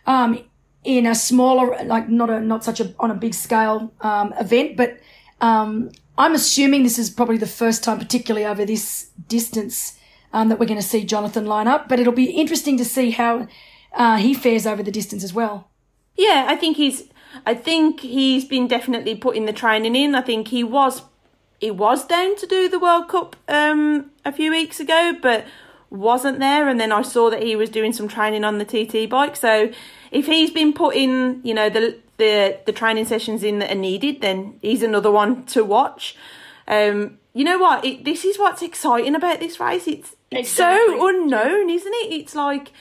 [0.06, 0.44] um,
[0.84, 4.76] in a smaller, like not a, not such a, on a big scale, um, event,
[4.76, 5.00] but,
[5.40, 9.98] um, I'm assuming this is probably the first time, particularly over this distance,
[10.34, 13.12] um, that we're going to see Jonathan line up, but it'll be interesting to see
[13.12, 13.48] how,
[13.94, 15.70] uh, he fares over the distance as well.
[16.16, 17.04] Yeah, I think he's.
[17.46, 20.14] I think he's been definitely putting the training in.
[20.14, 21.02] I think he was.
[21.60, 25.46] He was down to do the World Cup um, a few weeks ago, but
[25.88, 26.68] wasn't there.
[26.68, 29.36] And then I saw that he was doing some training on the TT bike.
[29.36, 29.70] So
[30.10, 34.20] if he's been putting, you know, the the the training sessions in that are needed,
[34.20, 36.16] then he's another one to watch.
[36.68, 37.84] Um, you know what?
[37.84, 39.86] It, this is what's exciting about this race.
[39.86, 40.98] It's it's Exactly.
[40.98, 42.12] so unknown, isn't it?
[42.12, 42.72] It's like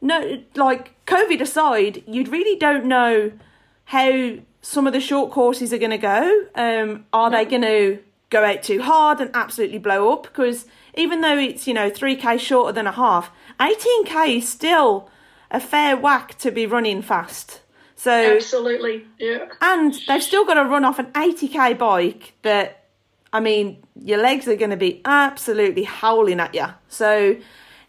[0.00, 3.32] no, like COVID aside, you really don't know
[3.88, 6.46] how some of the short courses are going to go.
[6.54, 7.98] Um, are they going to
[8.28, 10.24] go out too hard and absolutely blow up?
[10.24, 14.48] Because even though it's you know three k shorter than a half, eighteen k is
[14.48, 15.08] still
[15.50, 17.62] a fair whack to be running fast.
[17.96, 19.06] So Absolutely.
[19.18, 19.48] Yeah.
[19.62, 22.84] and they've still got to run off an 80k bike that,
[23.32, 26.66] I mean, your legs are going to be absolutely howling at you.
[26.88, 27.36] So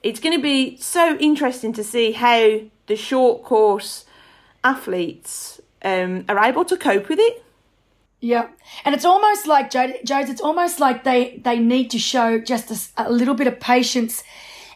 [0.02, 4.06] it's going to be so interesting to see how the short course
[4.64, 7.44] athletes um, are able to cope with it.
[8.22, 8.50] Yeah,
[8.84, 10.30] and it's almost like Jode, Jodes.
[10.30, 14.24] It's almost like they they need to show just a little bit of patience,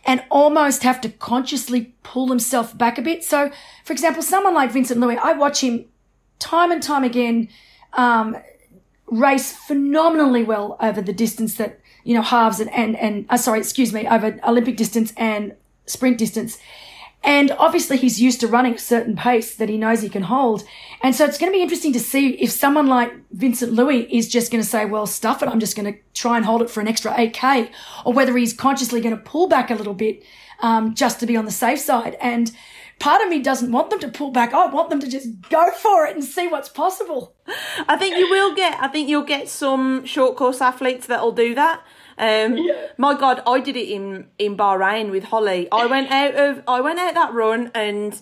[0.05, 3.23] and almost have to consciously pull themselves back a bit.
[3.23, 3.51] So,
[3.83, 5.85] for example, someone like Vincent Luis, I watch him
[6.39, 7.49] time and time again
[7.93, 8.37] um,
[9.07, 13.59] race phenomenally well over the distance that you know halves and and, and uh, sorry,
[13.59, 15.53] excuse me, over Olympic distance and
[15.85, 16.59] sprint distance.
[17.23, 20.63] And obviously he's used to running a certain pace that he knows he can hold.
[21.01, 24.27] And so it's going to be interesting to see if someone like Vincent Luis is
[24.27, 25.47] just going to say, well, stuff it.
[25.47, 27.69] I'm just going to try and hold it for an extra 8K
[28.05, 30.23] or whether he's consciously going to pull back a little bit,
[30.59, 32.17] um, just to be on the safe side.
[32.19, 32.51] And
[32.99, 34.53] part of me doesn't want them to pull back.
[34.53, 37.35] I want them to just go for it and see what's possible.
[37.87, 38.77] I think you will get.
[38.81, 41.81] I think you'll get some short course athletes that'll do that.
[42.17, 42.59] Um,
[42.97, 45.67] My God, I did it in in Bahrain with Holly.
[45.71, 48.19] I went out of I went out that run and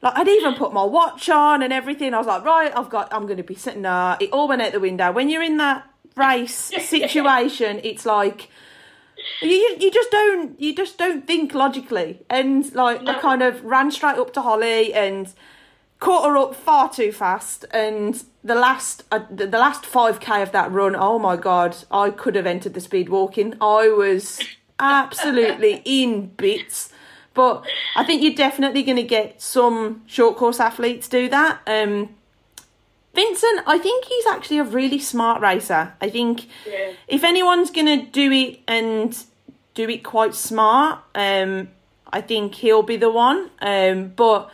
[0.00, 2.14] like I'd even put my watch on and everything.
[2.14, 3.12] I was like, right, I've got.
[3.12, 4.16] I'm going to be sitting there.
[4.20, 5.12] It all went out the window.
[5.12, 8.50] When you're in that race situation, it's like.
[9.40, 13.62] You, you you just don't you just don't think logically and like I kind of
[13.62, 15.32] ran straight up to Holly and
[16.02, 20.68] caught her up far too fast and the last uh, the last 5k of that
[20.72, 24.40] run oh my god i could have entered the speed walking i was
[24.80, 26.92] absolutely in bits
[27.34, 32.08] but i think you're definitely going to get some short course athletes do that um
[33.14, 35.92] Vincent, I think he's actually a really smart racer.
[36.00, 36.92] I think Yeah.
[37.08, 39.14] if anyone's gonna do it and
[39.74, 41.68] do it quite smart, um,
[42.10, 43.50] I think he'll be the one.
[43.60, 44.48] Um, but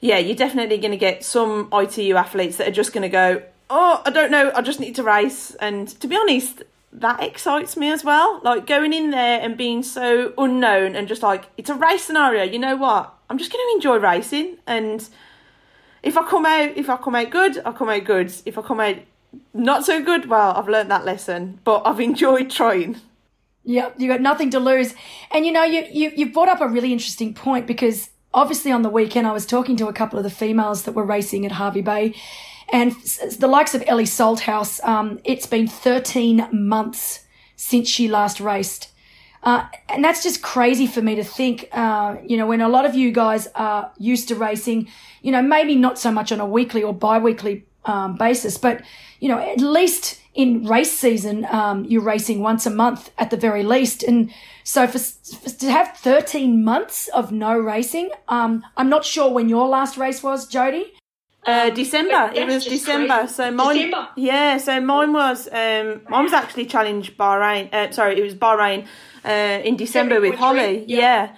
[0.00, 4.10] yeah, you're definitely gonna get some ITU athletes that are just gonna go, oh, I
[4.10, 5.54] don't know, I just need to race.
[5.56, 8.40] And to be honest, that excites me as well.
[8.42, 12.44] Like going in there and being so unknown and just like it's a race scenario.
[12.44, 13.14] You know what?
[13.28, 15.08] I'm just gonna enjoy racing and
[16.02, 18.32] if I come out, if I come out good, I come out good.
[18.46, 18.96] If I come out
[19.52, 23.00] not so good, well, I've learned that lesson, but I've enjoyed trying.
[23.64, 24.94] Yeah, you got nothing to lose.
[25.30, 28.82] And you know, you, you, you brought up a really interesting point because obviously on
[28.82, 31.52] the weekend I was talking to a couple of the females that were racing at
[31.52, 32.14] Hervey Bay
[32.70, 32.92] and
[33.38, 37.24] the likes of Ellie Salthouse, um, it's been 13 months
[37.56, 38.92] since she last raced.
[39.42, 42.84] Uh, and that's just crazy for me to think, uh, you know, when a lot
[42.84, 44.88] of you guys are used to racing,
[45.22, 48.58] you know, maybe not so much on a weekly or bi-weekly um, basis.
[48.58, 48.82] But
[49.20, 53.36] you know, at least in race season, um, you're racing once a month at the
[53.36, 54.02] very least.
[54.02, 59.30] And so for, for to have 13 months of no racing, um, I'm not sure
[59.32, 60.92] when your last race was, Jodie.
[61.44, 62.30] Uh, December.
[62.34, 63.20] It was December.
[63.20, 63.32] Crazy.
[63.32, 63.76] So mine.
[63.76, 64.08] December.
[64.16, 64.58] Yeah.
[64.58, 65.48] So mine was.
[65.50, 67.72] Um, mine was actually challenged Bahrain.
[67.72, 68.86] Uh, sorry, it was Bahrain.
[69.24, 70.84] Uh, in December with Holly.
[70.86, 71.30] Yeah.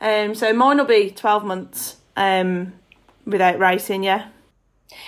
[0.00, 0.24] Yeah.
[0.24, 0.34] Um.
[0.34, 1.96] So mine will be twelve months.
[2.16, 2.72] Um.
[3.26, 4.04] Without racing.
[4.04, 4.28] Yeah.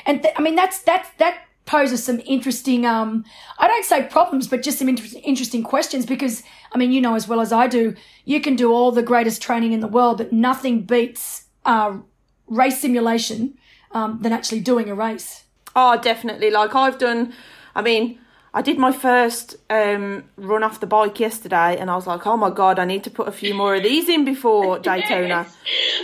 [0.05, 1.39] And th- I mean, that's that's that
[1.71, 2.85] poses some interesting.
[2.85, 3.25] Um,
[3.59, 7.15] I don't say problems, but just some inter- interesting questions because I mean, you know
[7.15, 10.19] as well as I do, you can do all the greatest training in the world,
[10.19, 11.99] but nothing beats uh,
[12.49, 13.55] race simulation
[13.93, 15.45] um, than actually doing a race.
[15.77, 16.51] Oh, definitely.
[16.51, 17.33] Like I've done.
[17.77, 18.19] I mean,
[18.53, 22.37] I did my first um, run off the bike yesterday, and I was like, "Oh
[22.37, 25.47] my god, I need to put a few more of these in before Daytona."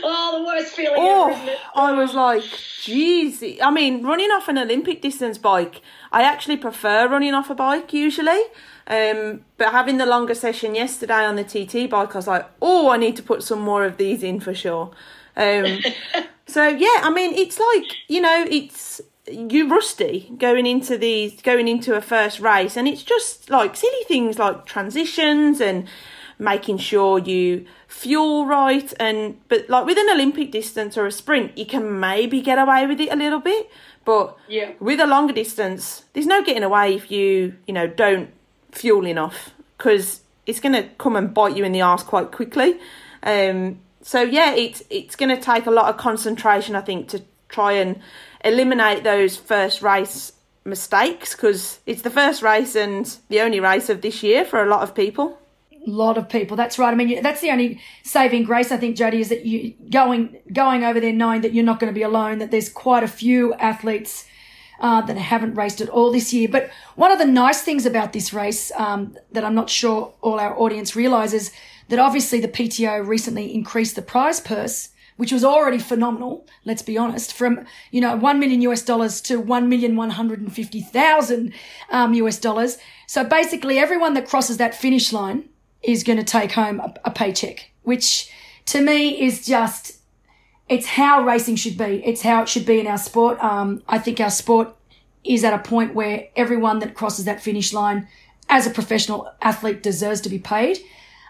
[0.04, 1.58] Oh, the worst feeling Oh, ever, isn't?
[1.74, 5.80] I was like, "Jeez!" I mean, running off an Olympic distance bike,
[6.12, 8.42] I actually prefer running off a bike usually.
[8.86, 12.90] Um, but having the longer session yesterday on the TT bike, I was like, "Oh,
[12.90, 14.92] I need to put some more of these in for sure."
[15.36, 15.78] Um,
[16.46, 21.68] so yeah, I mean, it's like you know, it's you rusty going into these going
[21.68, 25.86] into a first race, and it's just like silly things like transitions and
[26.38, 31.56] making sure you fuel right and but like with an Olympic distance or a sprint,
[31.56, 33.70] you can maybe get away with it a little bit,
[34.04, 34.72] but Yeah.
[34.80, 38.30] with a longer distance, there's no getting away if you you know don't
[38.72, 42.78] fuel enough because it's going to come and bite you in the ass quite quickly.
[43.22, 47.22] Um, so yeah, it's it's going to take a lot of concentration, I think, to
[47.48, 47.98] try and
[48.46, 50.32] eliminate those first race
[50.64, 54.68] mistakes because it's the first race and the only race of this year for a
[54.68, 55.38] lot of people.
[55.72, 56.56] A lot of people.
[56.56, 56.90] That's right.
[56.90, 60.82] I mean, that's the only saving grace I think, Jodie, is that you going going
[60.82, 62.38] over there knowing that you're not going to be alone.
[62.38, 64.26] That there's quite a few athletes
[64.80, 66.48] uh, that haven't raced at all this year.
[66.48, 70.40] But one of the nice things about this race um, that I'm not sure all
[70.40, 71.52] our audience realizes
[71.88, 74.90] that obviously the PTO recently increased the prize purse.
[75.16, 79.42] Which was already phenomenal, let's be honest, from, you know, 1 million US dollars to
[79.42, 81.52] 1,150,000
[81.90, 82.78] um, US dollars.
[83.06, 85.48] So basically everyone that crosses that finish line
[85.82, 88.30] is going to take home a, a paycheck, which
[88.66, 90.00] to me is just,
[90.68, 92.02] it's how racing should be.
[92.04, 93.42] It's how it should be in our sport.
[93.42, 94.74] Um, I think our sport
[95.24, 98.08] is at a point where everyone that crosses that finish line
[98.48, 100.78] as a professional athlete deserves to be paid.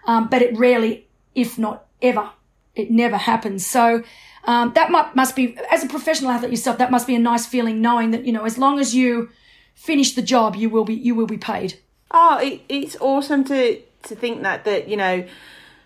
[0.06, 2.30] Um, but it rarely, if not ever,
[2.76, 3.66] it never happens.
[3.66, 4.02] So,
[4.44, 7.46] um, that mu- must be, as a professional athlete yourself, that must be a nice
[7.46, 9.30] feeling knowing that, you know, as long as you
[9.74, 11.78] finish the job, you will be, you will be paid.
[12.10, 15.26] Oh, it, it's awesome to to think that that you know,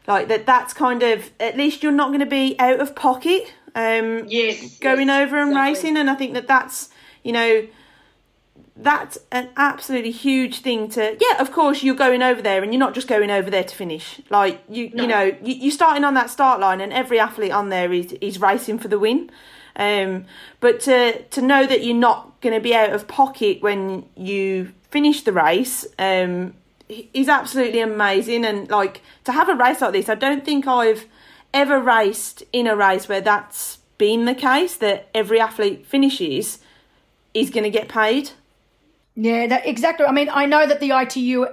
[0.06, 0.44] like that.
[0.44, 3.54] That's kind of at least you're not going to be out of pocket.
[3.74, 4.78] Um, Yes.
[4.78, 5.70] going yes, over and exactly.
[5.72, 6.90] racing, and I think that that's
[7.24, 7.66] you know
[8.82, 12.80] that's an absolutely huge thing to yeah of course you're going over there and you're
[12.80, 14.20] not just going over there to finish.
[14.30, 15.02] Like you No.
[15.02, 18.12] you know you, you're starting on that start line and every athlete on there is
[18.20, 19.30] is racing for the win.
[19.76, 20.24] Um
[20.60, 24.72] but to to know that you're not going to be out of pocket when you
[24.90, 26.54] finish the race um
[26.88, 28.44] is absolutely amazing.
[28.44, 31.06] And like to have a race like this i don't think i've
[31.52, 36.58] ever raced in a race where that's been the case that every athlete finishes
[37.34, 38.30] is going to get paid
[39.14, 40.06] Yeah, that exactly.
[40.06, 41.46] I mean, I know that the ITU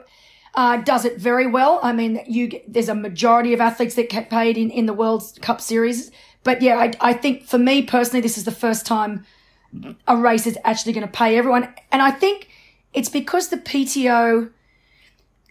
[0.54, 1.80] uh, does it very well.
[1.84, 4.94] I mean, you get- there's a majority of athletes that get paid in, in the
[4.94, 6.12] World Cup Series.
[6.44, 9.26] But yeah, I, I think for me personally, this is the first time
[10.08, 12.48] a race is actually going to pay everyone, and I think
[12.94, 14.50] it's because the PTO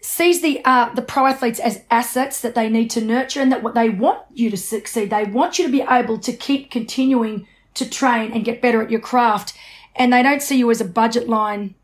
[0.01, 3.61] sees the uh, the pro athletes as assets that they need to nurture, and that
[3.63, 5.11] what they want you to succeed.
[5.11, 8.89] They want you to be able to keep continuing to train and get better at
[8.89, 9.53] your craft,
[9.95, 11.75] and they don't see you as a budget line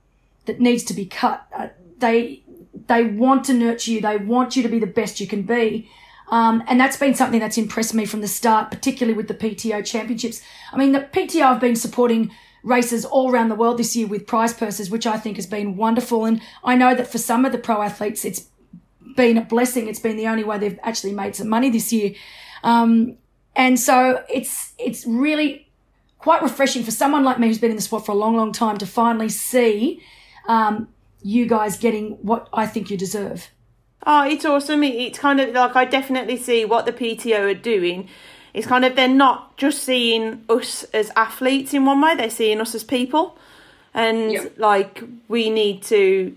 [0.46, 1.46] that needs to be cut.
[1.56, 2.44] Uh, they
[2.88, 4.02] they want to nurture you.
[4.02, 5.89] They want you to be the best you can be.
[6.30, 9.86] Um, and that's been something that's impressed me from the start, particularly with the PTO
[9.86, 10.41] championships.
[10.72, 12.32] I mean, the PTO have been supporting
[12.64, 15.76] races all around the world this year with prize purses, which I think has been
[15.76, 16.26] wonderful.
[16.26, 18.48] And I know that for some of the pro athletes, it's
[19.16, 19.88] been a blessing.
[19.88, 22.14] It's been the only way they've actually made some money this year.
[22.64, 23.18] Um,
[23.56, 25.68] and so it's, it's really
[26.18, 28.54] quite refreshing for someone like me who's been in the sport for a long, long
[28.54, 30.02] time to finally see,
[30.48, 30.88] um,
[31.22, 33.48] you guys getting what I think you deserve.
[34.06, 34.84] Oh, it's awesome.
[34.84, 38.10] It's kind of like I definitely see what the PTO are doing.
[38.54, 42.60] It's kind of they're not just seeing us as athletes in one way; they're seeing
[42.62, 43.38] us as people,
[43.94, 44.46] and Yeah.
[44.58, 46.36] like we need to,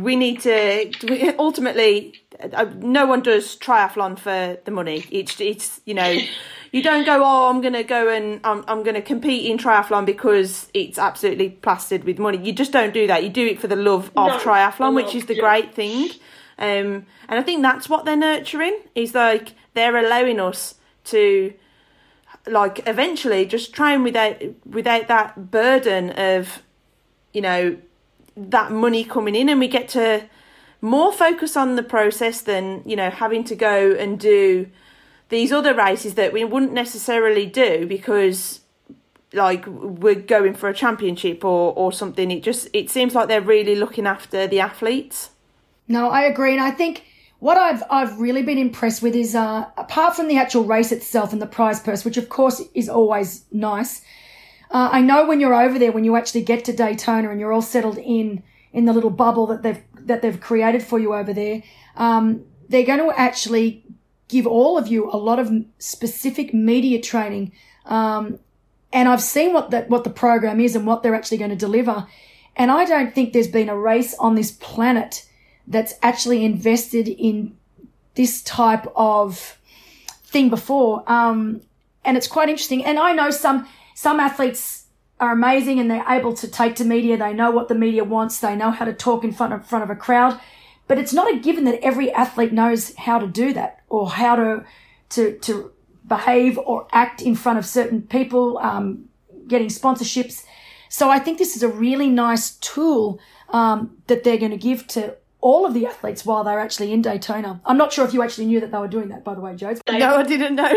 [0.00, 2.14] we need to we- ultimately.
[2.42, 5.04] uh, No one does triathlon for the money.
[5.10, 6.18] It's it's you know,
[6.72, 9.58] you don't go, oh, I'm going to go and I'm, I'm going to compete in
[9.58, 12.38] triathlon because it's absolutely plastered with money.
[12.38, 13.24] You just don't do that.
[13.24, 15.42] You do it for the love of no, triathlon, which is the yeah.
[15.42, 16.10] great thing.
[16.58, 21.54] Um, and I think that's what they're nurturing is like they're allowing us to
[22.46, 26.62] like eventually just train without without that burden of
[27.32, 27.76] you know
[28.36, 30.26] that money coming in and we get to
[30.80, 34.66] more focus on the process than you know having to go and do
[35.30, 38.60] these other races that we wouldn't necessarily do because
[39.32, 42.30] like we're going for a championship or or something.
[42.30, 45.30] It just it seems like they're really looking after the athletes.
[45.88, 46.52] No i agree.
[46.52, 47.04] And i think
[47.40, 51.32] what i've i've really been impressed with is uh apart from the actual race itself
[51.32, 54.02] and the prize purse which of course is always nice
[54.70, 57.52] uh, i know when you're over there when you actually get to daytona and you're
[57.52, 61.32] all settled in in the little bubble that they've that they've created for you over
[61.32, 61.62] there
[61.96, 63.84] um, they're going to actually
[64.30, 67.52] give all of you a lot of specific media training.
[67.84, 68.38] Um,
[68.92, 71.56] and I've seen what that, what the program is and what they're actually going to
[71.56, 72.06] deliver.
[72.56, 75.26] And I don't think there's been a race on this planet
[75.66, 77.56] that's actually invested in
[78.14, 79.58] this type of
[80.24, 81.04] thing before.
[81.10, 81.62] Um,
[82.04, 82.84] and it's quite interesting.
[82.84, 84.86] And I know some, some athletes
[85.20, 87.16] are amazing and they're able to take to media.
[87.16, 88.40] They know what the media wants.
[88.40, 90.40] They know how to talk in front of, front of a crowd.
[90.88, 94.36] But it's not a given that every athlete knows how to do that or how
[94.36, 94.64] to,
[95.10, 95.72] to, to
[96.08, 99.10] behave or act in front of certain people, um,
[99.46, 100.44] getting sponsorships.
[100.88, 103.20] So I think this is a really nice tool,
[103.50, 107.02] um, that they're going to give to all of the athletes while they're actually in
[107.02, 107.60] Daytona.
[107.64, 109.54] I'm not sure if you actually knew that they were doing that, by the way,
[109.56, 109.74] Joe.
[109.88, 110.64] No, I didn't know.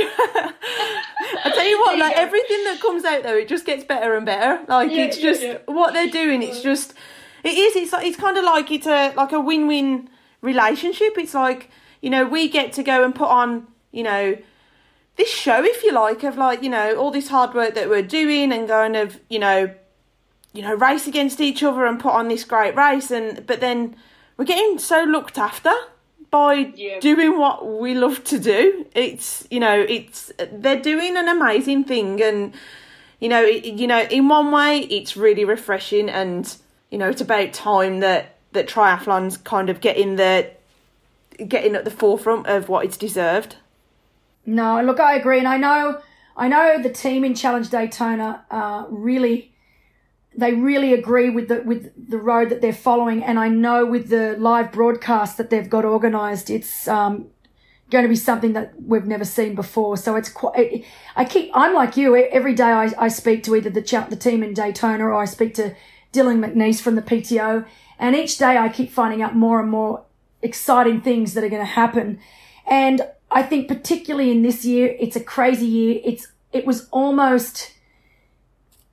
[1.45, 4.25] I tell you what, like everything that comes out though, it just gets better and
[4.25, 4.63] better.
[4.67, 5.73] Like yeah, it's just yeah, yeah.
[5.73, 6.41] what they're doing.
[6.41, 6.93] It's just
[7.43, 7.75] it is.
[7.75, 10.09] It's like it's kind of like it's a like a win-win
[10.41, 11.17] relationship.
[11.17, 11.69] It's like
[12.03, 14.37] you know we get to go and put on you know
[15.15, 18.03] this show, if you like, of like you know all this hard work that we're
[18.03, 19.73] doing and going of you know
[20.53, 23.95] you know race against each other and put on this great race and but then
[24.37, 25.73] we're getting so looked after
[26.29, 26.99] by yeah.
[26.99, 28.85] doing what we love to do.
[28.93, 32.53] It's you know it's they're doing an amazing thing and
[33.19, 36.55] you know it, you know in one way it's really refreshing and
[36.93, 40.47] you know, it's about time that that triathlon's kind of getting the
[41.47, 43.57] getting at the forefront of what it's deserved.
[44.45, 46.01] No, look, I agree, and I know,
[46.35, 49.53] I know the team in Challenge Daytona uh, really,
[50.35, 54.09] they really agree with the with the road that they're following, and I know with
[54.09, 57.27] the live broadcast that they've got organised, it's um,
[57.89, 59.95] going to be something that we've never seen before.
[59.95, 60.85] So it's quite.
[61.15, 61.51] I keep.
[61.53, 62.15] I'm like you.
[62.15, 65.53] Every day I, I speak to either the the team in Daytona or I speak
[65.55, 65.75] to
[66.13, 67.65] Dylan McNeese from the PTO.
[67.99, 70.05] And each day I keep finding out more and more
[70.43, 72.19] exciting things that are going to happen.
[72.67, 76.01] And I think particularly in this year, it's a crazy year.
[76.03, 77.73] It's, it was almost,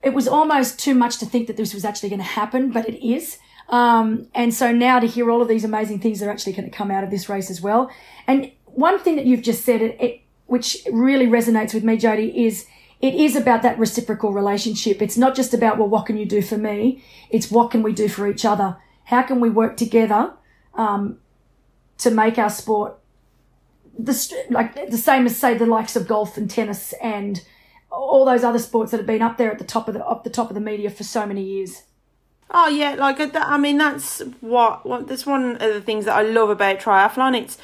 [0.03, 2.89] it was almost too much to think that this was actually going to happen, but
[2.89, 3.39] it is.
[3.69, 6.71] Um, and so now to hear all of these amazing things that are actually going
[6.71, 7.91] to come out of this race as well.
[8.27, 12.35] And one thing that you've just said, it, it which really resonates with me, Jodie,
[12.35, 12.67] is
[13.01, 15.01] it is about that reciprocal relationship.
[15.01, 17.03] It's not just about, well, what can you do for me?
[17.31, 18.77] It's what can we do for each other?
[19.05, 20.33] How can we work together
[20.75, 21.19] um,
[22.01, 22.99] to make our sport
[23.99, 27.45] the like the same as say the likes of golf and tennis and
[27.91, 30.25] all those other sports that have been up there at the top of the up
[30.25, 31.83] the top of the media for so many years.
[32.51, 36.23] Oh yeah, like I mean that's what, what that's one of the things that I
[36.23, 37.41] love about triathlon.
[37.41, 37.59] It's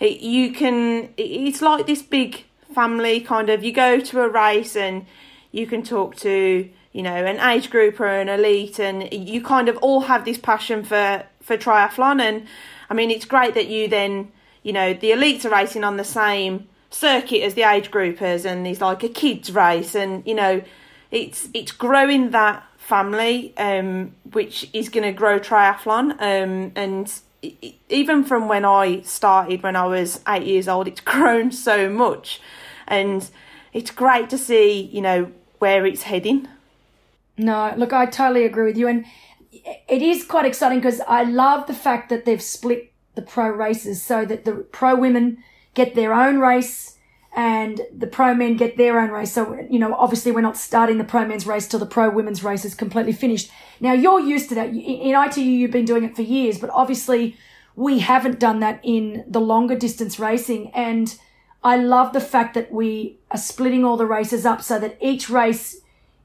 [0.00, 2.44] it, you can it's like this big
[2.74, 5.06] family kind of you go to a race and
[5.52, 9.68] you can talk to you know an age group or an elite and you kind
[9.68, 12.46] of all have this passion for for triathlon and
[12.90, 14.30] i mean it's great that you then
[14.62, 18.64] you know the elites are racing on the same circuit as the age groupers and
[18.64, 20.62] there's like a kids race and you know
[21.10, 27.20] it's it's growing that family um which is going to grow triathlon um and
[27.88, 32.40] even from when I started when I was eight years old, it's grown so much
[32.86, 33.28] and
[33.72, 36.48] it's great to see you know where it's heading.
[37.36, 39.04] No, look, I totally agree with you, and
[39.64, 44.02] it is quite exciting because I love the fact that they've split the pro races
[44.02, 45.42] so that the pro women
[45.74, 46.96] get their own race
[47.36, 49.32] and the pro men get their own race.
[49.32, 52.44] So, you know, obviously we're not starting the pro men's race till the pro women's
[52.44, 53.50] race is completely finished.
[53.80, 54.68] Now you're used to that.
[54.68, 57.36] In ITU, you've been doing it for years, but obviously
[57.74, 60.70] we haven't done that in the longer distance racing.
[60.74, 61.16] And
[61.64, 65.28] I love the fact that we are splitting all the races up so that each
[65.28, 65.80] race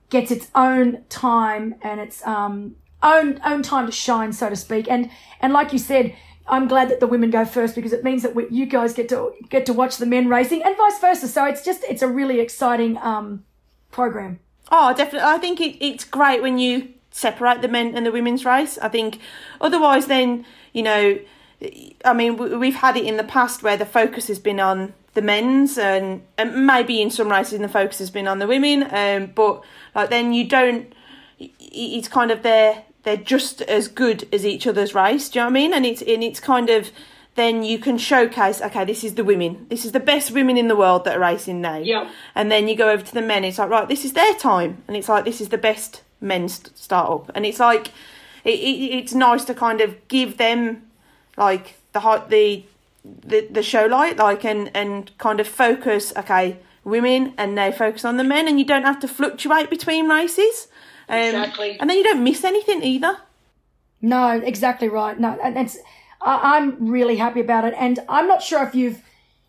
[0.10, 4.90] gets its own time and its um, own own time to shine, so to speak.
[4.90, 5.10] And
[5.42, 6.16] and like you said,
[6.48, 9.10] I'm glad that the women go first because it means that we, you guys get
[9.10, 11.28] to get to watch the men racing and vice versa.
[11.28, 13.44] So it's just it's a really exciting um,
[13.92, 14.40] program.
[14.72, 15.28] Oh, definitely.
[15.28, 18.78] I think it, it's great when you separate the men and the women's race.
[18.80, 19.20] I think
[19.62, 21.20] otherwise, then you know,
[22.06, 25.22] I mean, we've had it in the past where the focus has been on the
[25.22, 28.88] men's and, and maybe in some races the focus has been on the women.
[28.92, 29.64] Um, but
[29.96, 30.94] like then you don't.
[31.40, 35.30] It's kind of they're they're just as good as each other's race.
[35.30, 35.74] Do you know what I mean?
[35.74, 36.92] And it's and it's kind of
[37.36, 39.66] then you can showcase, okay, this is the women.
[39.70, 41.78] This is the best women in the world that are racing now.
[41.78, 42.12] Yeah.
[42.36, 43.46] And then you go over to the men.
[43.46, 44.84] It's like, right, this is their time.
[44.88, 47.32] And it's like, this is the best men's startup.
[47.36, 47.90] And it's like,
[48.44, 50.90] it, it, it's nice to kind of give them,
[51.38, 52.66] like, the the
[53.06, 58.04] the, the show light, like, and, and kind of focus, okay, women, and they focus
[58.04, 58.50] on the men.
[58.50, 60.68] And you don't have to fluctuate between races.
[61.10, 61.80] Um, exactly.
[61.80, 63.18] And then you don't miss anything either.
[64.02, 65.20] No, exactly right.
[65.20, 65.78] No, and it's
[66.22, 67.74] I'm really happy about it.
[67.78, 69.02] And I'm not sure if you've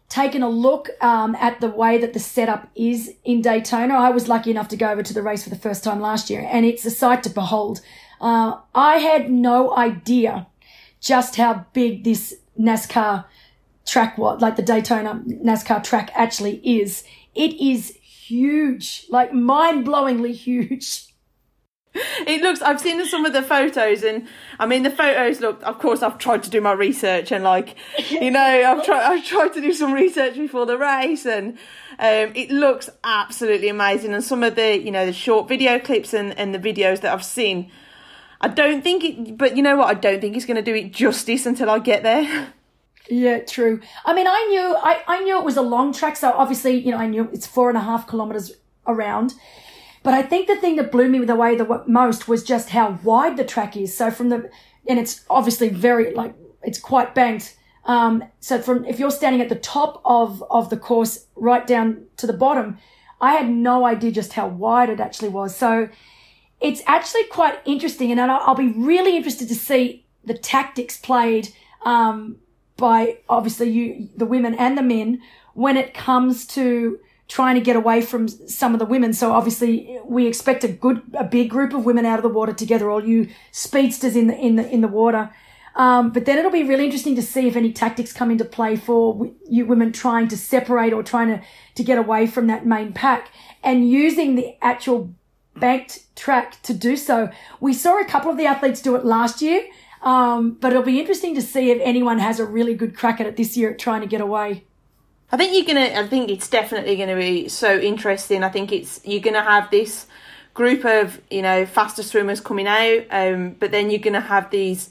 [0.09, 3.95] taken a look um, at the way that the setup is in Daytona.
[3.95, 6.31] I was lucky enough to go over to the race for the first time last
[6.31, 7.81] year, and it's a sight to behold.
[8.21, 10.47] Uh, I had no idea
[11.01, 13.25] just how big this NASCAR
[13.87, 17.05] track was, like the Daytona NASCAR track actually is.
[17.35, 21.07] It is huge, like mind blowingly huge.
[21.95, 24.28] It looks i've seen some of the photos and
[24.59, 27.76] i mean the photos look of course i've tried to do my research and like
[28.11, 31.59] you know i've tried i've tried to do some research before the race and
[31.99, 34.14] um, it looks absolutely amazing.
[34.14, 37.12] And some of the you know the short video clips and, and the videos that
[37.12, 37.70] i've seen
[38.41, 39.88] i don't think it but you know what?
[39.88, 42.53] I don't think it's going to do it justice until i get there.
[43.09, 43.80] Yeah true.
[44.05, 46.93] I mean i knew I, I knew it was a long track so obviously you
[46.93, 48.53] know i knew it's four and a half kilometers
[48.86, 49.34] around
[50.03, 53.37] but I think the thing that blew me away the most was just how wide
[53.37, 53.97] the track is.
[53.97, 54.51] So from the,
[54.87, 57.57] and it's obviously very like it's quite banked.
[57.85, 62.05] Um, so from if you're standing at the top of of the course right down
[62.17, 62.79] to the bottom,
[63.21, 65.55] I had no idea just how wide it actually was.
[65.55, 65.89] So
[66.61, 71.49] it's actually quite interesting, and I'll, I'll be really interested to see the tactics played
[71.83, 72.37] um,
[72.77, 75.21] by obviously you, the women and the men,
[75.55, 76.99] when it comes to
[77.31, 79.12] trying to get away from some of the women.
[79.12, 82.53] So obviously we expect a good, a big group of women out of the water
[82.53, 85.31] together, all you speedsters in the, in the, in the water.
[85.76, 88.74] Um, but then it'll be really interesting to see if any tactics come into play
[88.74, 91.41] for you women trying to separate or trying to,
[91.76, 93.31] to get away from that main pack
[93.62, 95.14] and using the actual
[95.55, 97.31] banked track to do so.
[97.61, 99.62] We saw a couple of the athletes do it last year.
[100.03, 103.26] Um, but it'll be interesting to see if anyone has a really good crack at
[103.26, 104.64] it this year at trying to get away.
[105.33, 106.01] I think you're gonna.
[106.01, 108.43] I think it's definitely going to be so interesting.
[108.43, 110.07] I think it's you're going to have this
[110.55, 114.51] group of you know faster swimmers coming out, um, but then you're going to have
[114.51, 114.91] these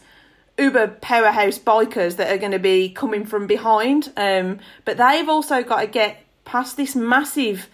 [0.57, 4.11] uber powerhouse bikers that are going to be coming from behind.
[4.15, 7.67] Um, but they've also got to get past this massive.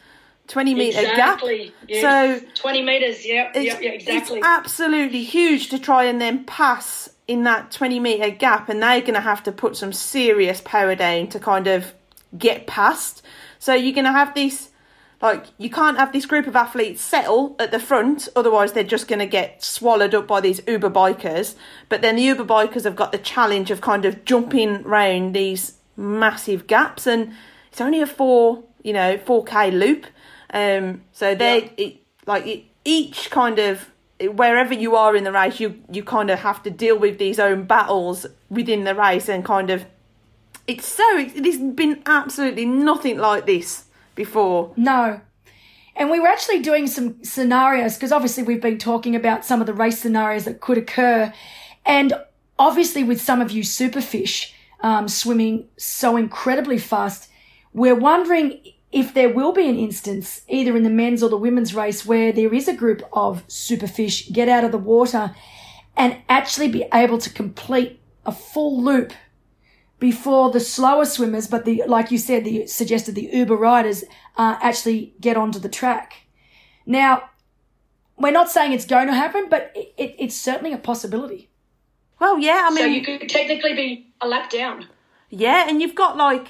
[0.47, 1.66] 20 meter exactly.
[1.66, 1.74] gap.
[1.88, 2.43] Yes.
[2.43, 4.38] So 20 meters, yeah, yeah, yeah, exactly.
[4.38, 9.01] It's absolutely huge to try and then pass in that 20 meter gap, and they're
[9.01, 11.95] going to have to put some serious power down to kind of
[12.38, 13.22] get past.
[13.60, 14.70] So you're going to have this,
[15.22, 19.08] like, you can't have this group of athletes settle at the front, otherwise they're just
[19.08, 21.56] going to get swallowed up by these Uber bikers.
[21.90, 25.78] But then the Uber bikers have got the challenge of kind of jumping round these
[25.98, 27.34] massive gaps, and
[27.72, 30.06] it's only a four, you know, 4K loop.
[30.54, 31.70] Um, so they, yeah.
[31.78, 33.90] it, like, it, each kind of
[34.22, 37.40] wherever you are in the race, you you kind of have to deal with these
[37.40, 39.86] own battles within the race and kind of
[40.68, 43.86] it's so it has been absolutely nothing like this
[44.16, 44.74] before.
[44.76, 45.22] No.
[45.95, 49.68] And we were actually doing some scenarios because obviously we've been talking about some of
[49.68, 51.32] the race scenarios that could occur.
[51.86, 52.13] And
[52.59, 54.51] obviously, with some of you superfish
[54.82, 57.30] um, swimming so incredibly fast,
[57.74, 58.61] we're wondering
[58.91, 62.32] if there will be an instance, either in the men's or the women's race, where
[62.32, 65.36] there is a group of superfish get out of the water
[65.97, 69.13] and actually be able to complete a full loop
[70.06, 74.03] before the slower swimmers, but the, like you said, the suggested the Uber riders,
[74.38, 76.28] uh, actually get onto the track.
[76.86, 77.32] Now,
[78.16, 81.49] we're not saying it's going to happen, but it, it, it's certainly a possibility.
[82.20, 84.86] Well, yeah, I mean, so you could technically be a lap down.
[85.32, 86.49] Yeah, and you've got like,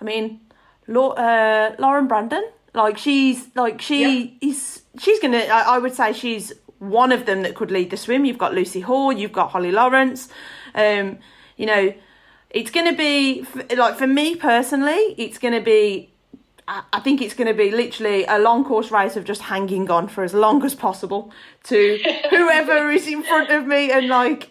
[0.00, 0.40] I mean,
[0.88, 4.32] uh, Lauren Brandon, like she's like she yep.
[4.40, 5.38] is she's gonna.
[5.38, 8.24] I, I, would say she's one of them that could lead the swim.
[8.24, 10.28] You've got Lucy Hall, you've got Holly Lawrence.
[10.76, 11.18] Um,
[11.56, 11.92] you know,
[12.54, 13.44] it's going to be
[13.76, 16.10] like for me personally, it's going to be.
[16.66, 20.08] I think it's going to be literally a long course race of just hanging on
[20.08, 21.30] for as long as possible
[21.64, 21.98] to
[22.30, 24.48] whoever is in front of me, and like,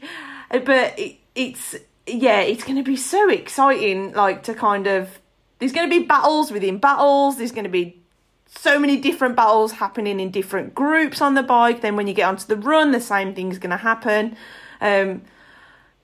[0.52, 1.76] but it, it's
[2.06, 4.12] yeah, it's going to be so exciting.
[4.14, 5.20] Like to kind of
[5.58, 7.38] there's going to be battles within battles.
[7.38, 8.00] There's going to be
[8.48, 11.82] so many different battles happening in different groups on the bike.
[11.82, 14.36] Then when you get onto the run, the same thing's going to happen.
[14.82, 15.24] Um,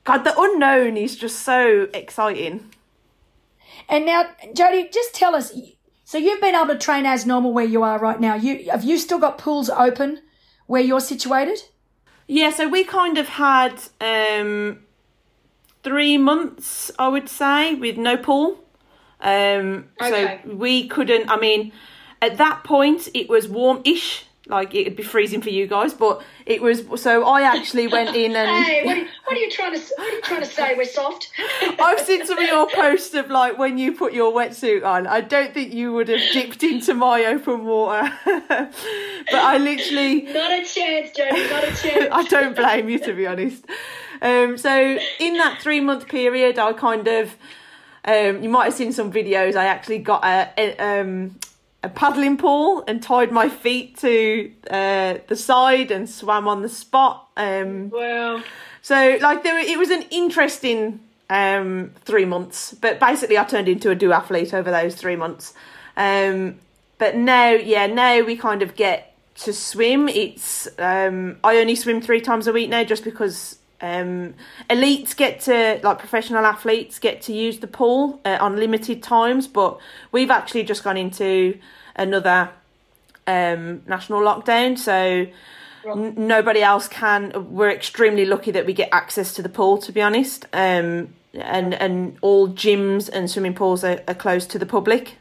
[0.09, 2.71] God, the unknown is just so exciting.
[3.87, 5.53] And now, Jodie, just tell us.
[6.03, 8.33] So you've been able to train as normal where you are right now.
[8.33, 10.23] You have you still got pools open
[10.65, 11.61] where you're situated?
[12.25, 14.79] Yeah, so we kind of had um,
[15.83, 18.63] three months, I would say, with no pool.
[19.21, 20.41] Um, okay.
[20.43, 21.29] So we couldn't.
[21.29, 21.71] I mean,
[22.19, 26.61] at that point, it was warm-ish like it'd be freezing for you guys, but it
[26.61, 26.83] was.
[27.01, 28.65] So I actually went in and.
[28.65, 29.79] hey, what are, you, what are you trying to?
[29.95, 30.75] What are you trying to say?
[30.75, 31.31] We're soft.
[31.79, 35.07] I've seen some of your posts of like when you put your wetsuit on.
[35.07, 38.73] I don't think you would have dipped into my open water, but
[39.31, 40.23] I literally.
[40.23, 41.49] Not a chance, Jodie.
[41.49, 42.09] Not a chance.
[42.11, 43.63] I don't blame you to be honest.
[44.21, 47.35] Um, so in that three month period, I kind of.
[48.05, 49.55] Um, you might have seen some videos.
[49.55, 51.35] I actually got a, a um,
[51.81, 56.69] a paddling pool and tied my feet to uh, the side and swam on the
[56.69, 57.27] spot.
[57.37, 58.43] Um, wow.
[58.81, 60.99] So, like, there, it was an interesting
[61.29, 65.53] um, three months, but basically, I turned into a duathlete over those three months.
[65.95, 66.55] Um,
[66.97, 70.09] but now, yeah, now we kind of get to swim.
[70.09, 74.33] It's um, I only swim three times a week now, just because um,
[74.69, 79.47] elites get to like professional athletes get to use the pool uh, on limited times,
[79.47, 79.79] but
[80.11, 81.57] we've actually just gone into
[81.95, 82.49] another
[83.27, 85.27] um, national lockdown, so
[85.85, 87.51] n- nobody else can.
[87.51, 90.45] We're extremely lucky that we get access to the pool, to be honest.
[90.53, 95.15] Um, and and all gyms and swimming pools are, are closed to the public.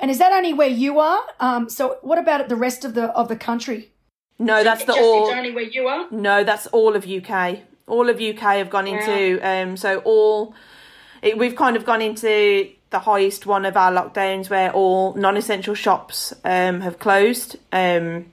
[0.00, 1.22] And is that only where you are?
[1.38, 3.90] Um, so what about the rest of the of the country?
[4.38, 5.30] No, that's the all.
[5.30, 6.06] Only where you are.
[6.10, 7.60] No, that's all of UK.
[7.86, 9.38] All of UK have gone into.
[9.46, 10.54] Um, so all,
[11.22, 15.74] it, we've kind of gone into the highest one of our lockdowns where all non-essential
[15.74, 17.56] shops um have closed.
[17.72, 18.26] Um,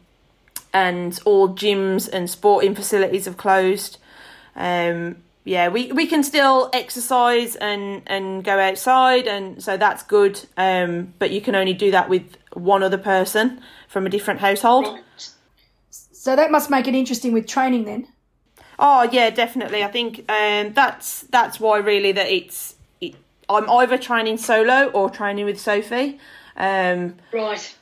[0.74, 4.00] and all gyms and sporting facilities have closed.
[4.56, 10.42] Um, yeah, we, we can still exercise and, and go outside, and so that's good.
[10.58, 14.86] Um, but you can only do that with one other person from a different household.
[14.86, 15.30] Right.
[16.24, 18.08] So that must make it interesting with training then.
[18.80, 19.84] Oh yeah, definitely.
[19.84, 23.16] I think um, that's that's why really that it's it,
[23.50, 26.18] I'm either training solo or training with Sophie.
[26.56, 27.76] Um, right.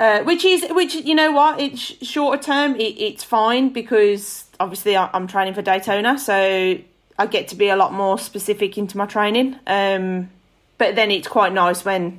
[0.00, 4.96] Uh, which is which you know what it's shorter term it, it's fine because obviously
[4.96, 6.78] I'm training for Daytona so
[7.18, 10.30] I get to be a lot more specific into my training um,
[10.78, 12.18] but then it's quite nice when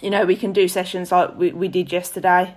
[0.00, 2.54] you know we can do sessions like we, we did yesterday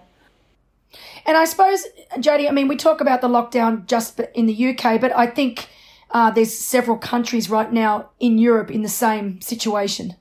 [1.26, 1.86] and I suppose,
[2.18, 5.70] Jodie, I mean, we talk about the lockdown just in the UK, but I think
[6.12, 10.16] uh, there's several countries right now in Europe in the same situation.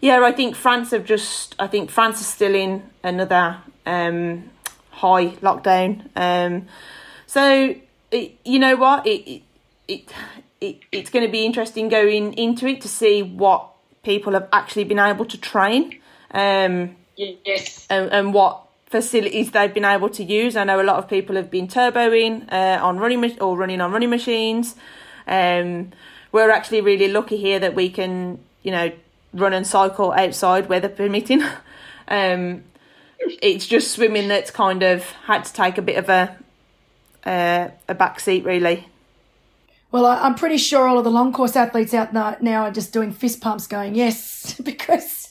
[0.00, 1.56] Yeah, I think France have just.
[1.58, 4.50] I think France is still in another um,
[4.90, 6.08] high lockdown.
[6.14, 6.66] Um,
[7.26, 7.74] so
[8.12, 9.42] it, you know what it
[9.88, 10.12] it,
[10.60, 13.68] it it's going to be interesting going into it to see what
[14.04, 15.98] people have actually been able to train.
[16.30, 17.86] Um, yes.
[17.90, 20.56] And, and what facilities they've been able to use.
[20.56, 23.92] I know a lot of people have been turboing uh, on running or running on
[23.92, 24.74] running machines.
[25.26, 25.92] Um,
[26.32, 28.92] we're actually really lucky here that we can, you know,
[29.32, 31.42] run and cycle outside, weather permitting.
[32.08, 32.64] um,
[33.18, 36.36] it's just swimming that's kind of had to take a bit of a
[37.24, 38.88] uh, a back seat, really.
[39.90, 43.12] Well, I'm pretty sure all of the long course athletes out now are just doing
[43.12, 45.27] fist pumps, going yes, because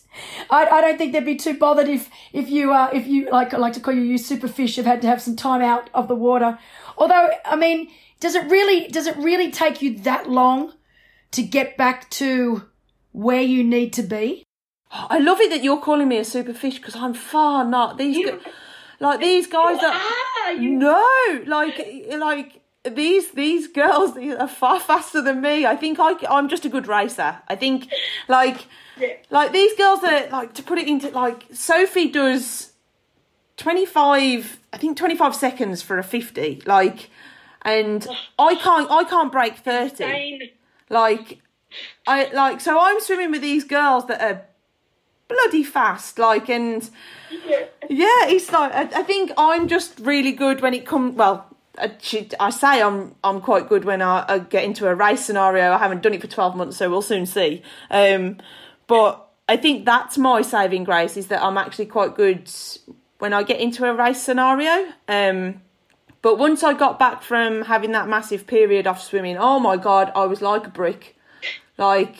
[0.49, 3.53] I, I don't think they'd be too bothered if if you uh, if you like
[3.53, 5.89] I like to call you you super fish have had to have some time out
[5.93, 6.57] of the water.
[6.97, 7.89] Although I mean,
[8.20, 10.74] does it really does it really take you that long
[11.32, 12.63] to get back to
[13.11, 14.43] where you need to be?
[14.91, 18.15] I love it that you're calling me a super fish because I'm far not these
[18.15, 18.39] you,
[18.99, 25.41] like these guys that you, no like like these these girls are far faster than
[25.41, 25.65] me.
[25.65, 27.38] I think I I'm just a good racer.
[27.47, 27.89] I think
[28.28, 28.68] like
[29.29, 32.71] like these girls are like to put it into like Sophie does
[33.57, 37.09] 25 I think 25 seconds for a 50 like
[37.63, 38.07] and
[38.39, 40.53] I can't I can't break 30
[40.89, 41.39] like
[42.07, 44.43] I like so I'm swimming with these girls that are
[45.27, 46.89] bloody fast like and
[47.45, 51.47] yeah, yeah it's like I, I think I'm just really good when it comes well
[51.77, 55.23] I, she, I say I'm I'm quite good when I, I, get into a race
[55.23, 55.71] scenario.
[55.71, 57.61] I haven't done it for twelve months, so we'll soon see.
[57.91, 58.37] Um,
[58.88, 62.49] but I think that's my saving grace is that I'm actually quite good
[63.19, 64.91] when I get into a race scenario.
[65.07, 65.61] Um,
[66.21, 70.11] But once I got back from having that massive period off swimming, oh my god,
[70.15, 71.15] I was like a brick.
[71.77, 72.15] Like,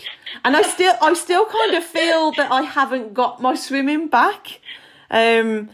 [0.46, 4.62] and I still, I still kind of feel that I haven't got my swimming back.
[5.10, 5.70] Um,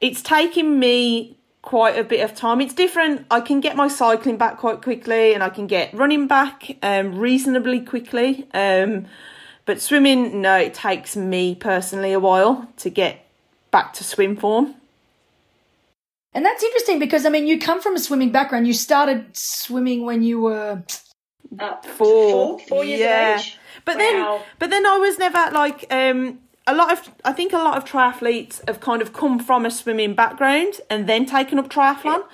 [0.00, 2.60] it's taking me quite a bit of time.
[2.60, 3.26] It's different.
[3.30, 7.18] I can get my cycling back quite quickly, and I can get running back um,
[7.18, 8.46] reasonably quickly.
[8.52, 9.06] Um,
[9.66, 13.26] but swimming, no, it takes me personally a while to get
[13.70, 14.76] back to swim form.
[16.32, 18.66] And that's interesting because I mean, you come from a swimming background.
[18.66, 20.82] You started swimming when you were
[21.58, 23.38] uh, four, four years yeah.
[23.38, 23.58] age.
[23.84, 24.00] But wow.
[24.00, 27.10] then, but then I was never like um, a lot of.
[27.24, 31.08] I think a lot of triathletes have kind of come from a swimming background and
[31.08, 32.24] then taken up triathlon,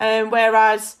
[0.00, 0.22] yeah.
[0.22, 0.96] um, whereas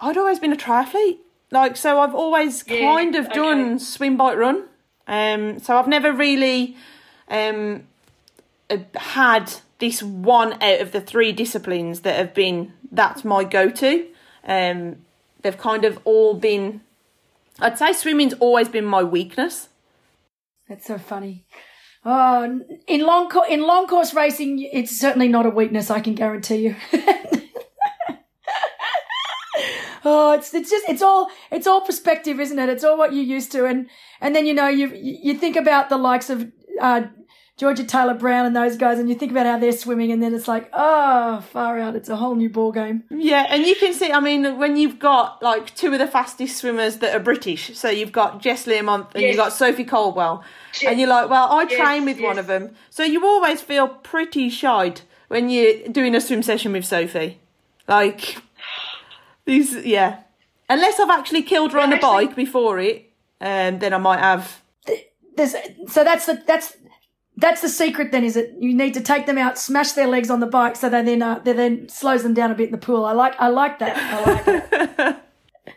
[0.00, 1.18] I'd always been a triathlete.
[1.50, 4.64] Like so, I've always yeah, kind of done swim, bike, run.
[5.12, 6.74] Um, so I've never really
[7.28, 7.82] um,
[8.70, 14.06] uh, had this one out of the three disciplines that have been that's my go-to.
[14.46, 15.04] Um,
[15.42, 16.80] they've kind of all been.
[17.60, 19.68] I'd say swimming's always been my weakness.
[20.66, 21.44] That's so funny.
[22.06, 25.90] Oh, in long in long course racing, it's certainly not a weakness.
[25.90, 26.76] I can guarantee you.
[30.04, 32.68] oh, it's it's just it's all it's all perspective, isn't it?
[32.68, 33.88] It's all what you're used to, and
[34.20, 36.50] and then you know you you think about the likes of
[36.80, 37.02] uh,
[37.58, 40.34] Georgia Taylor Brown and those guys, and you think about how they're swimming, and then
[40.34, 41.94] it's like, oh, far out.
[41.94, 43.04] It's a whole new ball game.
[43.10, 44.10] Yeah, and you can see.
[44.10, 47.88] I mean, when you've got like two of the fastest swimmers that are British, so
[47.90, 49.28] you've got Jess Learmonth and yes.
[49.28, 50.42] you've got Sophie Coldwell,
[50.80, 50.90] yes.
[50.90, 53.88] and you're like, well, I train yes, with one of them, so you always feel
[53.88, 54.94] pretty shy
[55.28, 57.38] when you're doing a swim session with Sophie.
[57.86, 58.38] Like
[59.44, 60.20] these, yeah.
[60.68, 64.62] Unless I've actually killed her on a bike before it, um, then I might have.
[65.36, 65.54] There's,
[65.88, 66.76] so that's the that's
[67.36, 70.30] that's the secret then is it you need to take them out smash their legs
[70.30, 72.72] on the bike so they then uh, they then slows them down a bit in
[72.72, 75.24] the pool i like i like that i like that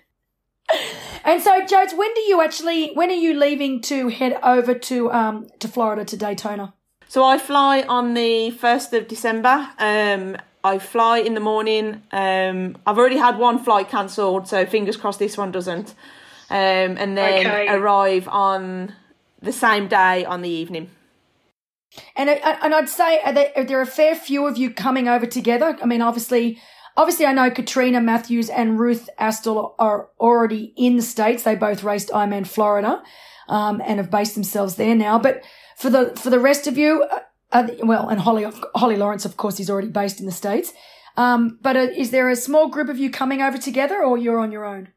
[1.26, 5.12] and so jodes when do you actually when are you leaving to head over to
[5.12, 6.74] um to florida to daytona
[7.08, 10.36] so i fly on the 1st of december um
[10.66, 15.20] i fly in the morning um i've already had one flight cancelled so fingers crossed
[15.20, 15.90] this one doesn't
[16.50, 17.70] um and then okay.
[17.70, 18.94] arrive on
[19.42, 20.90] the same day on the evening
[22.16, 25.26] and and I'd say are there, are there a fair few of you coming over
[25.26, 25.78] together?
[25.82, 26.60] I mean, obviously,
[26.98, 31.44] obviously, I know Katrina Matthews and Ruth Astle are already in the states.
[31.44, 33.02] They both raced Ironman Florida,
[33.48, 35.20] um, and have based themselves there now.
[35.20, 35.44] But
[35.78, 37.06] for the for the rest of you,
[37.52, 40.74] uh, well, and Holly Holly Lawrence, of course, is already based in the states.
[41.18, 44.40] Um, but uh, is there a small group of you coming over together, or you're
[44.40, 44.90] on your own?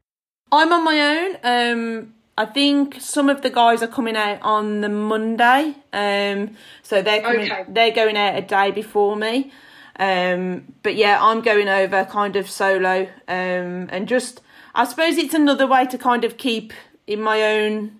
[0.51, 1.37] I'm on my own.
[1.43, 5.75] Um, I think some of the guys are coming out on the Monday.
[5.91, 7.65] Um, so they're coming, okay.
[7.67, 9.51] they're going out a day before me.
[9.97, 13.09] Um, but yeah, I'm going over kind of solo.
[13.27, 14.41] Um, and just,
[14.73, 16.71] I suppose it's another way to kind of keep
[17.05, 17.98] in my own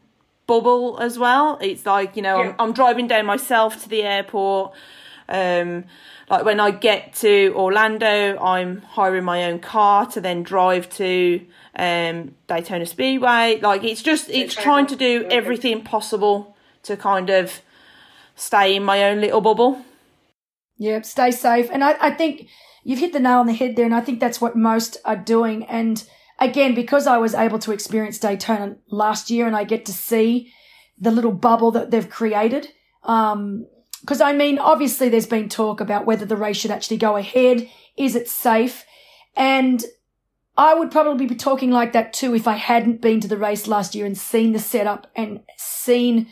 [0.50, 1.58] bubble as well.
[1.62, 2.50] It's like, you know, yeah.
[2.50, 4.74] I'm, I'm, driving down myself to the airport.
[5.30, 5.86] Um,
[6.30, 11.46] like when I get to Orlando, I'm hiring my own car to then drive to
[11.76, 13.60] um, Daytona Speedway.
[13.62, 17.62] Like it's just it's trying to do everything possible to kind of
[18.36, 19.86] stay in my own little bubble.
[20.78, 21.70] Yeah, stay safe.
[21.72, 22.48] And I, I think
[22.84, 25.16] you've hit the nail on the head there, and I think that's what most are
[25.16, 25.66] doing.
[25.66, 26.04] And
[26.40, 30.52] again, because I was able to experience Daytona last year and I get to see
[31.00, 32.68] the little bubble that they've created.
[33.04, 33.66] Um,
[34.02, 37.70] because I mean, obviously there's been talk about whether the race should actually go ahead.
[37.98, 38.86] Is it safe?
[39.36, 39.84] And
[40.58, 43.68] I would probably be talking like that too if I hadn't been to the race
[43.68, 46.28] last year and seen the setup and seen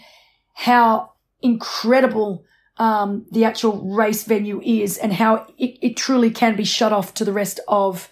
[0.54, 2.44] how incredible
[2.78, 7.14] um, the actual race venue is and how it, it, truly can be shut off
[7.16, 8.10] to the rest of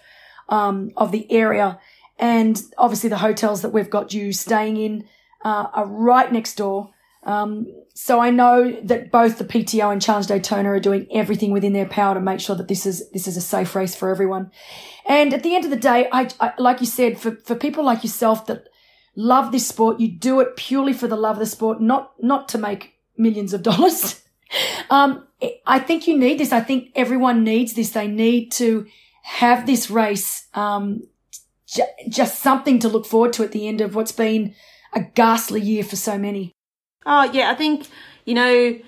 [0.48, 1.78] um, of the area.
[2.18, 5.04] And obviously, the hotels that we've got you staying in
[5.44, 6.90] uh, are right next door.
[7.24, 11.72] Um, so I know that both the PTO and Challenge Daytona are doing everything within
[11.72, 14.52] their power to make sure that this is this is a safe race for everyone.
[15.06, 17.84] And at the end of the day, I, I like you said, for for people
[17.84, 18.68] like yourself that
[19.16, 22.48] love this sport, you do it purely for the love of the sport, not not
[22.50, 24.22] to make millions of dollars.
[24.90, 25.26] um,
[25.66, 26.52] I think you need this.
[26.52, 27.90] I think everyone needs this.
[27.90, 28.86] They need to
[29.26, 31.02] have this race, um,
[31.66, 34.54] j- just something to look forward to at the end of what's been
[34.92, 36.52] a ghastly year for so many.
[37.04, 37.88] Oh yeah, I think
[38.24, 38.78] you know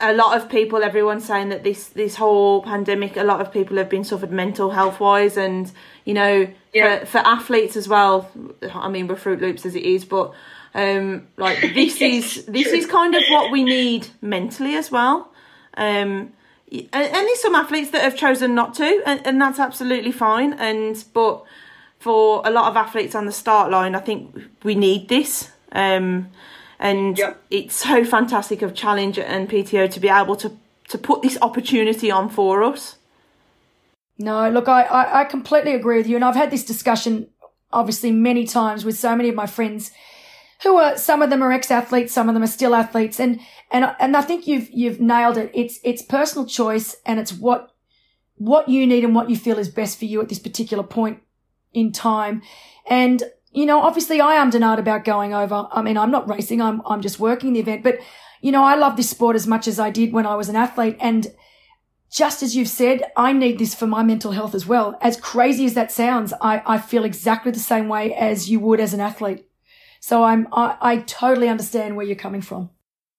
[0.00, 3.76] a lot of people, everyone's saying that this this whole pandemic, a lot of people
[3.78, 5.72] have been suffered mental health wise, and
[6.04, 7.00] you know yeah.
[7.00, 8.30] for for athletes as well.
[8.72, 10.32] I mean, we're Fruit Loops as it is, but
[10.72, 15.32] um, like this is this is kind of what we need mentally as well.
[15.76, 16.32] Um,
[16.70, 20.52] and, and there's some athletes that have chosen not to, and, and that's absolutely fine.
[20.54, 21.44] And but
[21.98, 25.50] for a lot of athletes on the start line, I think we need this.
[25.72, 26.30] Um,
[26.78, 27.42] and yep.
[27.50, 30.56] it's so fantastic of Challenge and PTO to be able to
[30.88, 32.96] to put this opportunity on for us.
[34.18, 37.28] No, look, I, I, I completely agree with you, and I've had this discussion
[37.72, 39.90] obviously many times with so many of my friends
[40.62, 43.40] who are some of them are ex-athletes, some of them are still athletes, and
[43.70, 45.50] and and I think you've you've nailed it.
[45.54, 47.72] It's it's personal choice, and it's what
[48.34, 51.20] what you need and what you feel is best for you at this particular point
[51.72, 52.42] in time.
[52.88, 55.66] And you know, obviously, I am denied about going over.
[55.70, 57.82] I mean, I'm not racing; I'm I'm just working the event.
[57.82, 57.98] But
[58.40, 60.56] you know, I love this sport as much as I did when I was an
[60.56, 61.28] athlete, and
[62.10, 64.98] just as you've said, I need this for my mental health as well.
[65.00, 68.80] As crazy as that sounds, I, I feel exactly the same way as you would
[68.80, 69.47] as an athlete.
[70.00, 72.70] So I'm I, I totally understand where you're coming from.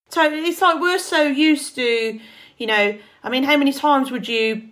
[0.10, 0.42] Totally.
[0.46, 2.20] It's like we're so used to,
[2.58, 4.64] you know, I mean, how many times would you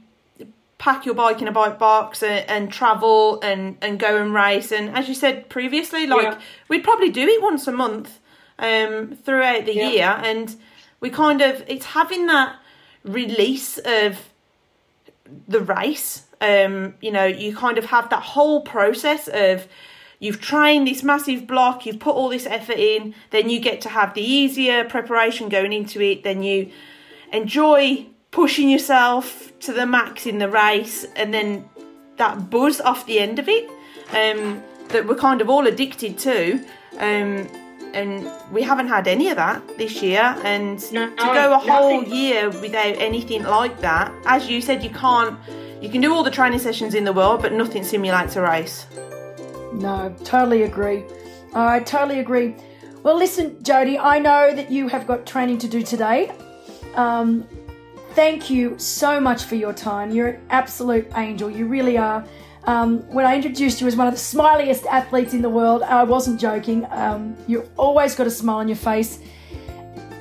[0.79, 4.71] pack your bike in a bike box and, and travel and, and go and race?
[4.71, 6.41] And as you said previously, like yeah.
[6.69, 8.19] we'd probably do it once a month
[8.57, 9.89] um, throughout the yeah.
[9.89, 10.21] year.
[10.23, 10.55] And
[10.99, 12.55] we kind of, it's having that
[13.03, 14.17] release of
[15.47, 16.23] the race.
[16.41, 19.67] Um, you know, you kind of have that whole process of
[20.19, 23.89] you've trained this massive block, you've put all this effort in, then you get to
[23.89, 26.71] have the easier preparation going into it, then you
[27.31, 31.67] enjoy pushing yourself to the max in the race, and then
[32.17, 33.69] that buzz off the end of it
[34.09, 36.63] um, that we're kind of all addicted to.
[36.97, 37.47] Um,
[37.93, 40.35] and we haven't had any of that this year.
[40.43, 42.15] And no, to go a whole nothing.
[42.15, 45.37] year without anything like that, as you said, you can't.
[45.81, 48.87] You can do all the training sessions in the world, but nothing simulates a race.
[49.73, 51.03] No, totally agree.
[51.53, 52.55] I totally agree.
[53.03, 56.31] Well, listen, Jodie, I know that you have got training to do today.
[56.95, 57.47] Um,
[58.11, 60.11] thank you so much for your time.
[60.11, 61.49] You're an absolute angel.
[61.49, 62.25] You really are.
[62.65, 66.03] Um, when I introduced you as one of the smiliest athletes in the world, I
[66.03, 66.85] wasn't joking.
[66.89, 69.19] Um, you've always got a smile on your face.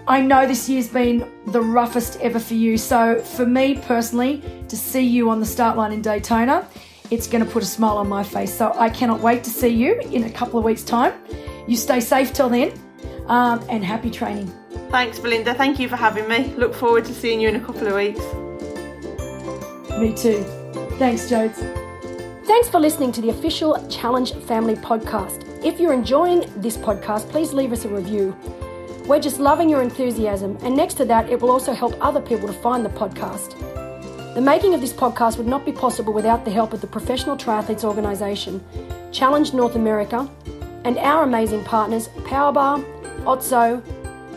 [0.06, 2.78] I know this year's been the roughest ever for you.
[2.78, 6.68] So, for me personally, to see you on the start line in Daytona
[7.10, 8.52] it's going to put a smile on my face.
[8.52, 11.14] So I cannot wait to see you in a couple of weeks' time.
[11.66, 12.72] You stay safe till then
[13.26, 14.52] um, and happy training.
[14.90, 15.54] Thanks, Belinda.
[15.54, 16.54] Thank you for having me.
[16.56, 18.20] Look forward to seeing you in a couple of weeks.
[19.98, 20.42] Me too.
[20.98, 21.56] Thanks, Jodes.
[22.46, 25.42] Thanks for listening to the official Challenge Family podcast.
[25.64, 28.36] If you're enjoying this podcast, please leave us a review.
[29.06, 32.46] We're just loving your enthusiasm, and next to that, it will also help other people
[32.46, 33.85] to find the podcast.
[34.36, 37.38] The making of this podcast would not be possible without the help of the Professional
[37.38, 38.62] Triathletes Organisation,
[39.10, 40.30] Challenge North America,
[40.84, 42.84] and our amazing partners Powerbar,
[43.24, 43.82] Otso,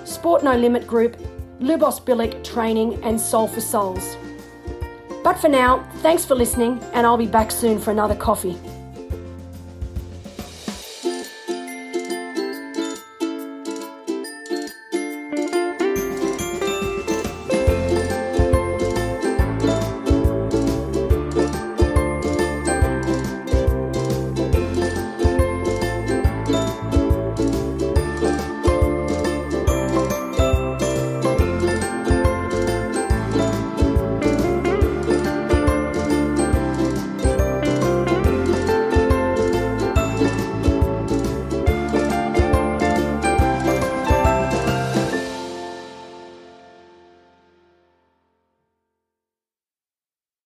[0.06, 1.18] Sport No Limit Group,
[1.60, 4.16] Lubos Bilic Training, and Soul for Souls.
[5.22, 8.58] But for now, thanks for listening, and I'll be back soon for another coffee.